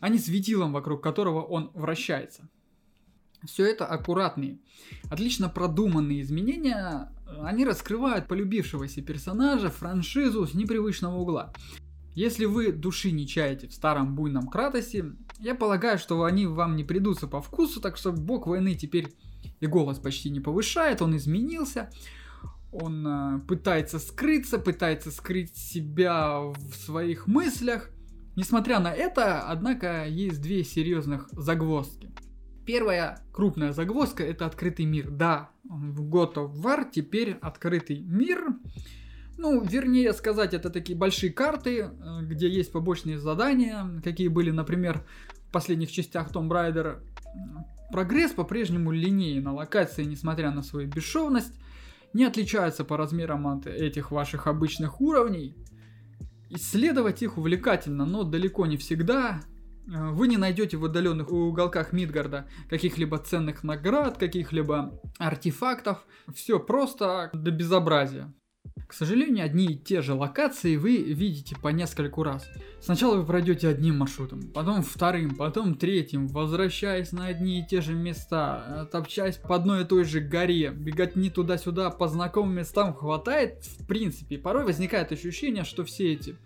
а 0.00 0.08
не 0.08 0.18
светилом, 0.18 0.72
вокруг 0.72 1.02
которого 1.02 1.42
он 1.42 1.70
вращается. 1.74 2.48
Все 3.44 3.66
это 3.66 3.86
аккуратные, 3.86 4.58
отлично 5.10 5.48
продуманные 5.48 6.22
изменения, 6.22 7.12
они 7.42 7.64
раскрывают 7.64 8.28
полюбившегося 8.28 9.02
персонажа, 9.02 9.70
франшизу 9.70 10.46
с 10.46 10.54
непривычного 10.54 11.16
угла. 11.16 11.52
Если 12.14 12.46
вы 12.46 12.72
души 12.72 13.10
не 13.10 13.26
чаете 13.26 13.68
в 13.68 13.74
старом 13.74 14.16
буйном 14.16 14.48
Кратосе, 14.48 15.12
я 15.38 15.54
полагаю, 15.54 15.98
что 15.98 16.24
они 16.24 16.46
вам 16.46 16.74
не 16.74 16.82
придутся 16.82 17.26
по 17.26 17.42
вкусу, 17.42 17.80
так 17.80 17.98
что 17.98 18.10
бог 18.10 18.46
войны 18.46 18.74
теперь 18.74 19.12
и 19.60 19.66
голос 19.66 19.98
почти 19.98 20.30
не 20.30 20.40
повышает, 20.40 21.02
он 21.02 21.16
изменился, 21.16 21.90
он 22.72 23.06
э, 23.06 23.40
пытается 23.46 23.98
скрыться, 23.98 24.58
пытается 24.58 25.10
скрыть 25.10 25.56
себя 25.56 26.40
в 26.40 26.74
своих 26.74 27.26
мыслях. 27.26 27.90
Несмотря 28.36 28.80
на 28.80 28.92
это, 28.92 29.48
однако, 29.48 30.06
есть 30.06 30.42
две 30.42 30.62
серьезных 30.62 31.28
загвоздки. 31.32 32.10
Первая 32.66 33.22
крупная 33.32 33.72
загвоздка 33.72 34.24
это 34.24 34.44
открытый 34.44 34.84
мир. 34.84 35.10
Да, 35.10 35.50
в 35.64 36.02
God 36.02 36.34
of 36.34 36.52
War 36.54 36.86
теперь 36.92 37.38
открытый 37.40 38.00
мир. 38.00 38.56
Ну, 39.38 39.62
вернее 39.62 40.12
сказать, 40.12 40.54
это 40.54 40.70
такие 40.70 40.98
большие 40.98 41.32
карты, 41.32 41.78
э, 41.78 41.90
где 42.22 42.48
есть 42.48 42.72
побочные 42.72 43.18
задания, 43.18 43.86
какие 44.02 44.28
были, 44.28 44.50
например, 44.50 45.06
в 45.48 45.52
последних 45.52 45.90
частях 45.90 46.30
Tomb 46.30 46.48
Raider. 46.48 47.00
Прогресс 47.90 48.32
по-прежнему 48.32 48.90
линейный, 48.90 49.52
локации, 49.52 50.04
несмотря 50.04 50.50
на 50.50 50.62
свою 50.62 50.88
бесшовность, 50.88 51.54
не 52.12 52.24
отличаются 52.24 52.84
по 52.84 52.96
размерам 52.96 53.46
от 53.46 53.66
этих 53.66 54.10
ваших 54.10 54.46
обычных 54.46 55.00
уровней. 55.00 55.54
Исследовать 56.50 57.22
их 57.22 57.38
увлекательно, 57.38 58.06
но 58.06 58.22
далеко 58.22 58.66
не 58.66 58.76
всегда. 58.76 59.42
Э, 59.86 60.10
вы 60.10 60.28
не 60.28 60.36
найдете 60.36 60.76
в 60.76 60.82
удаленных 60.84 61.30
уголках 61.30 61.92
Мидгарда 61.92 62.48
каких-либо 62.68 63.18
ценных 63.18 63.64
наград, 63.64 64.18
каких-либо 64.18 65.00
артефактов. 65.18 66.04
Все 66.34 66.58
просто 66.58 67.30
до 67.32 67.50
безобразия. 67.50 68.32
К 68.86 68.92
сожалению, 68.92 69.44
одни 69.44 69.66
и 69.66 69.76
те 69.76 70.00
же 70.00 70.14
локации 70.14 70.76
вы 70.76 70.98
видите 70.98 71.56
по 71.60 71.68
нескольку 71.68 72.22
раз. 72.22 72.48
Сначала 72.80 73.16
вы 73.16 73.26
пройдете 73.26 73.68
одним 73.68 73.98
маршрутом, 73.98 74.42
потом 74.54 74.82
вторым, 74.82 75.34
потом 75.34 75.74
третьим, 75.74 76.28
возвращаясь 76.28 77.10
на 77.12 77.26
одни 77.26 77.60
и 77.60 77.66
те 77.66 77.80
же 77.80 77.94
места, 77.94 78.64
э, 78.68 78.86
топчась 78.92 79.38
по 79.38 79.56
одной 79.56 79.82
и 79.82 79.84
той 79.84 80.04
же 80.04 80.20
горе, 80.20 80.70
бегать 80.70 81.16
не 81.16 81.30
туда-сюда 81.30 81.90
по 81.90 82.06
знакомым 82.06 82.56
местам 82.56 82.94
хватает, 82.94 83.64
в 83.64 83.86
принципе. 83.86 84.38
Порой 84.38 84.64
возникает 84.64 85.10
ощущение, 85.10 85.64
что 85.64 85.84
все 85.84 86.12
эти 86.12 86.36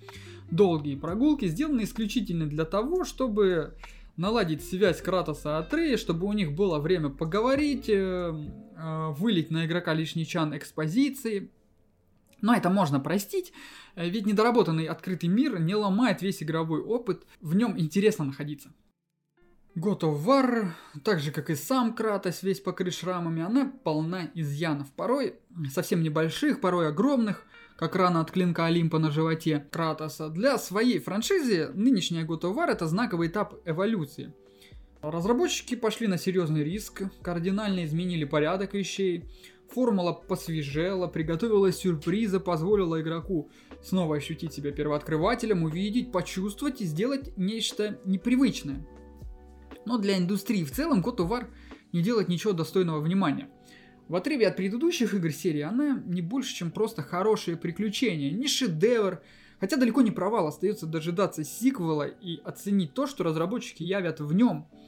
долгие 0.51 0.97
прогулки 0.97 1.47
сделаны 1.47 1.85
исключительно 1.85 2.47
для 2.47 2.65
того, 2.65 3.05
чтобы 3.05 3.75
наладить 4.17 4.63
связь 4.65 5.01
Кратоса 5.01 5.51
и 5.51 5.53
Атрея, 5.61 5.97
чтобы 5.97 6.27
у 6.27 6.33
них 6.33 6.53
было 6.53 6.79
время 6.79 7.09
поговорить, 7.09 7.89
э, 7.89 8.33
э, 8.77 9.09
вылить 9.17 9.51
на 9.51 9.67
игрока 9.67 9.95
лишний 9.95 10.27
чан 10.27 10.57
экспозиции, 10.57 11.51
но 12.43 12.55
это 12.55 12.71
можно 12.71 13.01
простить, 13.01 13.53
э, 13.95 14.09
ведь 14.09 14.27
недоработанный 14.27 14.87
открытый 14.87 15.29
мир 15.29 15.61
не 15.61 15.75
ломает 15.75 16.23
весь 16.23 16.43
игровой 16.43 16.81
опыт, 16.81 17.27
в 17.41 17.55
нем 17.55 17.79
интересно 17.79 18.25
находиться. 18.25 18.73
God 19.77 20.01
of 20.01 20.25
War, 20.25 20.73
так 21.05 21.21
же 21.21 21.31
как 21.31 21.49
и 21.49 21.55
сам 21.55 21.95
Кратос, 21.95 22.43
весь 22.43 22.61
покрыт 22.61 22.93
шрамами, 22.93 23.43
она 23.43 23.73
полна 23.85 24.29
изъянов, 24.35 24.91
порой 24.93 25.37
совсем 25.73 26.03
небольших, 26.03 26.61
порой 26.61 26.89
огромных, 26.89 27.47
как 27.77 27.95
рана 27.95 28.21
от 28.21 28.33
клинка 28.33 28.67
Олимпа 28.67 28.99
на 28.99 29.11
животе 29.11 29.67
Кратоса. 29.71 30.29
Для 30.29 30.59
своей 30.59 30.99
франшизы 30.99 31.71
нынешняя 31.73 32.27
God 32.27 32.43
of 32.43 32.55
War 32.57 32.69
это 32.69 32.87
знаковый 32.89 33.29
этап 33.29 33.55
эволюции. 33.65 34.35
Разработчики 35.03 35.77
пошли 35.77 36.09
на 36.09 36.19
серьезный 36.19 36.63
риск, 36.63 37.05
кардинально 37.23 37.85
изменили 37.85 38.25
порядок 38.25 38.75
вещей, 38.75 39.31
Формула 39.73 40.13
посвежела, 40.13 41.07
приготовила 41.07 41.71
сюрпризы, 41.71 42.41
позволила 42.41 43.01
игроку 43.01 43.51
снова 43.83 44.17
ощутить 44.17 44.53
себя 44.53 44.73
первооткрывателем, 44.73 45.63
увидеть, 45.63 46.11
почувствовать 46.11 46.81
и 46.81 46.85
сделать 46.85 47.37
нечто 47.37 47.99
непривычное. 48.05 48.85
Но 49.87 49.99
для 49.99 50.19
индустрии 50.19 50.65
в 50.65 50.73
целом 50.73 51.03
of 51.03 51.17
War 51.17 51.47
не 51.93 52.03
делает 52.03 52.29
ничего 52.29 52.53
достойного 52.53 53.01
внимания. 53.01 53.49
В 54.09 54.17
отрыве 54.17 54.49
от 54.49 54.57
предыдущих 54.57 55.15
игр 55.15 55.31
серии 55.31 55.61
она 55.61 56.03
не 56.05 56.21
больше, 56.21 56.55
чем 56.55 56.73
просто 56.73 57.03
хорошее 57.03 57.57
приключение, 57.57 58.33
не 58.33 58.49
шедевр, 58.49 59.23
хотя 59.61 59.77
далеко 59.77 60.03
не 60.03 60.11
провал, 60.11 60.49
остается 60.49 60.87
дожидаться 60.87 61.45
сиквела 61.45 62.09
и 62.09 62.41
оценить 62.43 62.93
то, 62.93 63.07
что 63.07 63.23
разработчики 63.23 63.85
явят 63.85 64.19
в 64.21 64.33
нем– 64.33 64.67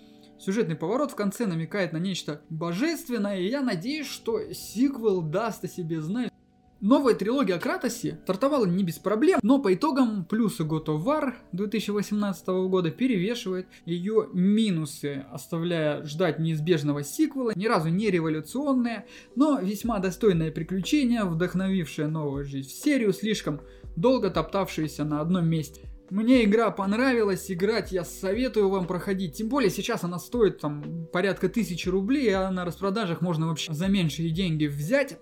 Сюжетный 0.45 0.75
поворот 0.75 1.13
в 1.13 1.15
конце 1.15 1.47
намекает 1.47 1.93
на 1.93 1.99
нечто 1.99 2.43
божественное, 2.51 3.39
и 3.39 3.49
я 3.49 3.63
надеюсь, 3.63 4.09
что 4.09 4.41
сиквел 4.53 5.23
даст 5.23 5.63
о 5.63 5.69
себе 5.69 6.01
знать. 6.01 6.33
Новая 6.81 7.15
трилогия 7.15 7.55
о 7.55 7.61
Кратосе 7.61 8.19
стартовала 8.25 8.67
не 8.67 8.83
без 8.83 8.99
проблем, 8.99 9.39
но 9.45 9.61
по 9.61 9.73
итогам 9.73 10.25
плюсы 10.25 10.65
God 10.65 10.87
of 10.87 11.05
War 11.05 11.35
2018 11.53 12.49
года 12.69 12.91
перевешивают 12.91 13.69
ее 13.85 14.31
минусы, 14.33 15.25
оставляя 15.31 16.05
ждать 16.05 16.41
неизбежного 16.41 17.05
сиквела, 17.05 17.53
ни 17.55 17.67
разу 17.67 17.91
не 17.91 18.11
революционное, 18.11 19.07
но 19.37 19.61
весьма 19.61 20.01
достойное 20.01 20.51
приключение, 20.51 21.23
вдохновившее 21.23 22.09
новую 22.09 22.45
жизнь 22.45 22.69
в 22.69 22.73
серию, 22.73 23.13
слишком 23.13 23.61
долго 23.95 24.29
топтавшееся 24.29 25.05
на 25.05 25.21
одном 25.21 25.47
месте. 25.49 25.92
Мне 26.13 26.45
игра 26.45 26.71
понравилась, 26.71 27.51
играть 27.51 27.91
я 27.91 28.05
советую 28.05 28.69
вам 28.69 28.87
проходить. 28.87 29.39
Тем 29.39 29.49
более 29.49 29.71
сейчас 29.71 30.05
она 30.05 30.19
стоит 30.19 30.59
там 30.59 31.07
порядка 31.11 31.49
тысячи 31.49 31.89
рублей, 31.89 32.31
а 32.37 32.51
на 32.51 32.67
распродажах 32.67 33.23
можно 33.23 33.49
вообще 33.49 33.73
за 33.73 33.89
меньшие 33.89 34.29
деньги 34.29 34.67
взять. 34.67 35.19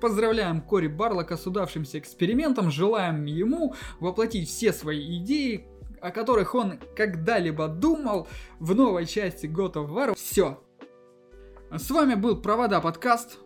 Поздравляем 0.00 0.62
Кори 0.62 0.88
Барлока 0.88 1.36
с 1.36 1.46
удавшимся 1.46 2.00
экспериментом, 2.00 2.72
желаем 2.72 3.24
ему 3.24 3.76
воплотить 4.00 4.48
все 4.48 4.72
свои 4.72 5.18
идеи, 5.18 5.68
о 6.00 6.10
которых 6.10 6.56
он 6.56 6.80
когда-либо 6.96 7.68
думал 7.68 8.26
в 8.58 8.74
новой 8.74 9.06
части 9.06 9.46
God 9.46 9.74
of 9.74 9.90
War. 9.90 10.16
Все. 10.16 10.60
С 11.70 11.88
вами 11.88 12.16
был 12.16 12.42
Провода 12.42 12.80
подкаст. 12.80 13.38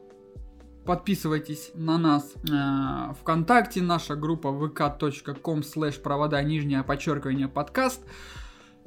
Подписывайтесь 0.84 1.70
на 1.74 1.96
нас 1.96 2.34
э, 2.46 3.14
ВКонтакте, 3.20 3.80
наша 3.80 4.16
группа 4.16 4.48
vk.com 4.48 5.60
slash 5.60 5.98
провода 6.02 6.42
нижнее 6.42 6.82
подчеркивание 6.82 7.48
подкаст. 7.48 8.04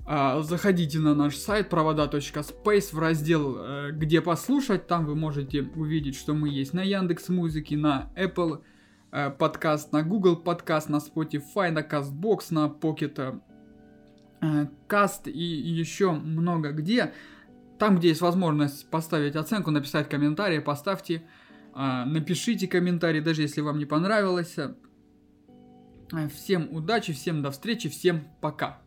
Э, 0.06 0.40
заходите 0.44 1.00
на 1.00 1.16
наш 1.16 1.36
сайт 1.38 1.70
провода.space 1.70 2.96
в 2.96 3.00
раздел 3.00 3.58
э, 3.58 3.92
«Где 3.94 4.22
послушать». 4.22 4.86
Там 4.86 5.08
вы 5.08 5.16
можете 5.16 5.64
увидеть, 5.76 6.16
что 6.16 6.36
мы 6.36 6.50
есть 6.50 6.74
на 6.74 6.84
Яндекс 6.84 7.30
Музыке, 7.30 7.76
на 7.76 8.12
Apple 8.16 8.62
э, 9.12 9.32
подкаст, 9.32 9.92
на 9.92 10.04
Google 10.04 10.36
подкаст, 10.36 10.90
на 10.90 10.98
Spotify, 10.98 11.72
на 11.72 11.80
CastBox, 11.80 12.42
на 12.52 12.68
Pocket 12.68 13.42
Cast 14.88 15.32
и 15.32 15.44
еще 15.44 16.12
много 16.12 16.74
где. 16.74 17.12
Там, 17.80 17.98
где 17.98 18.10
есть 18.10 18.22
возможность 18.22 18.88
поставить 18.88 19.36
оценку, 19.36 19.72
написать 19.72 20.08
комментарий, 20.10 20.62
поставьте 20.62 21.24
напишите 21.78 22.68
комментарий, 22.68 23.22
даже 23.22 23.44
если 23.44 23.62
вам 23.62 23.78
не 23.78 23.86
понравилось. 23.86 24.56
Всем 26.34 26.74
удачи, 26.74 27.14
всем 27.14 27.42
до 27.42 27.52
встречи, 27.52 27.88
всем 27.90 28.28
пока. 28.42 28.82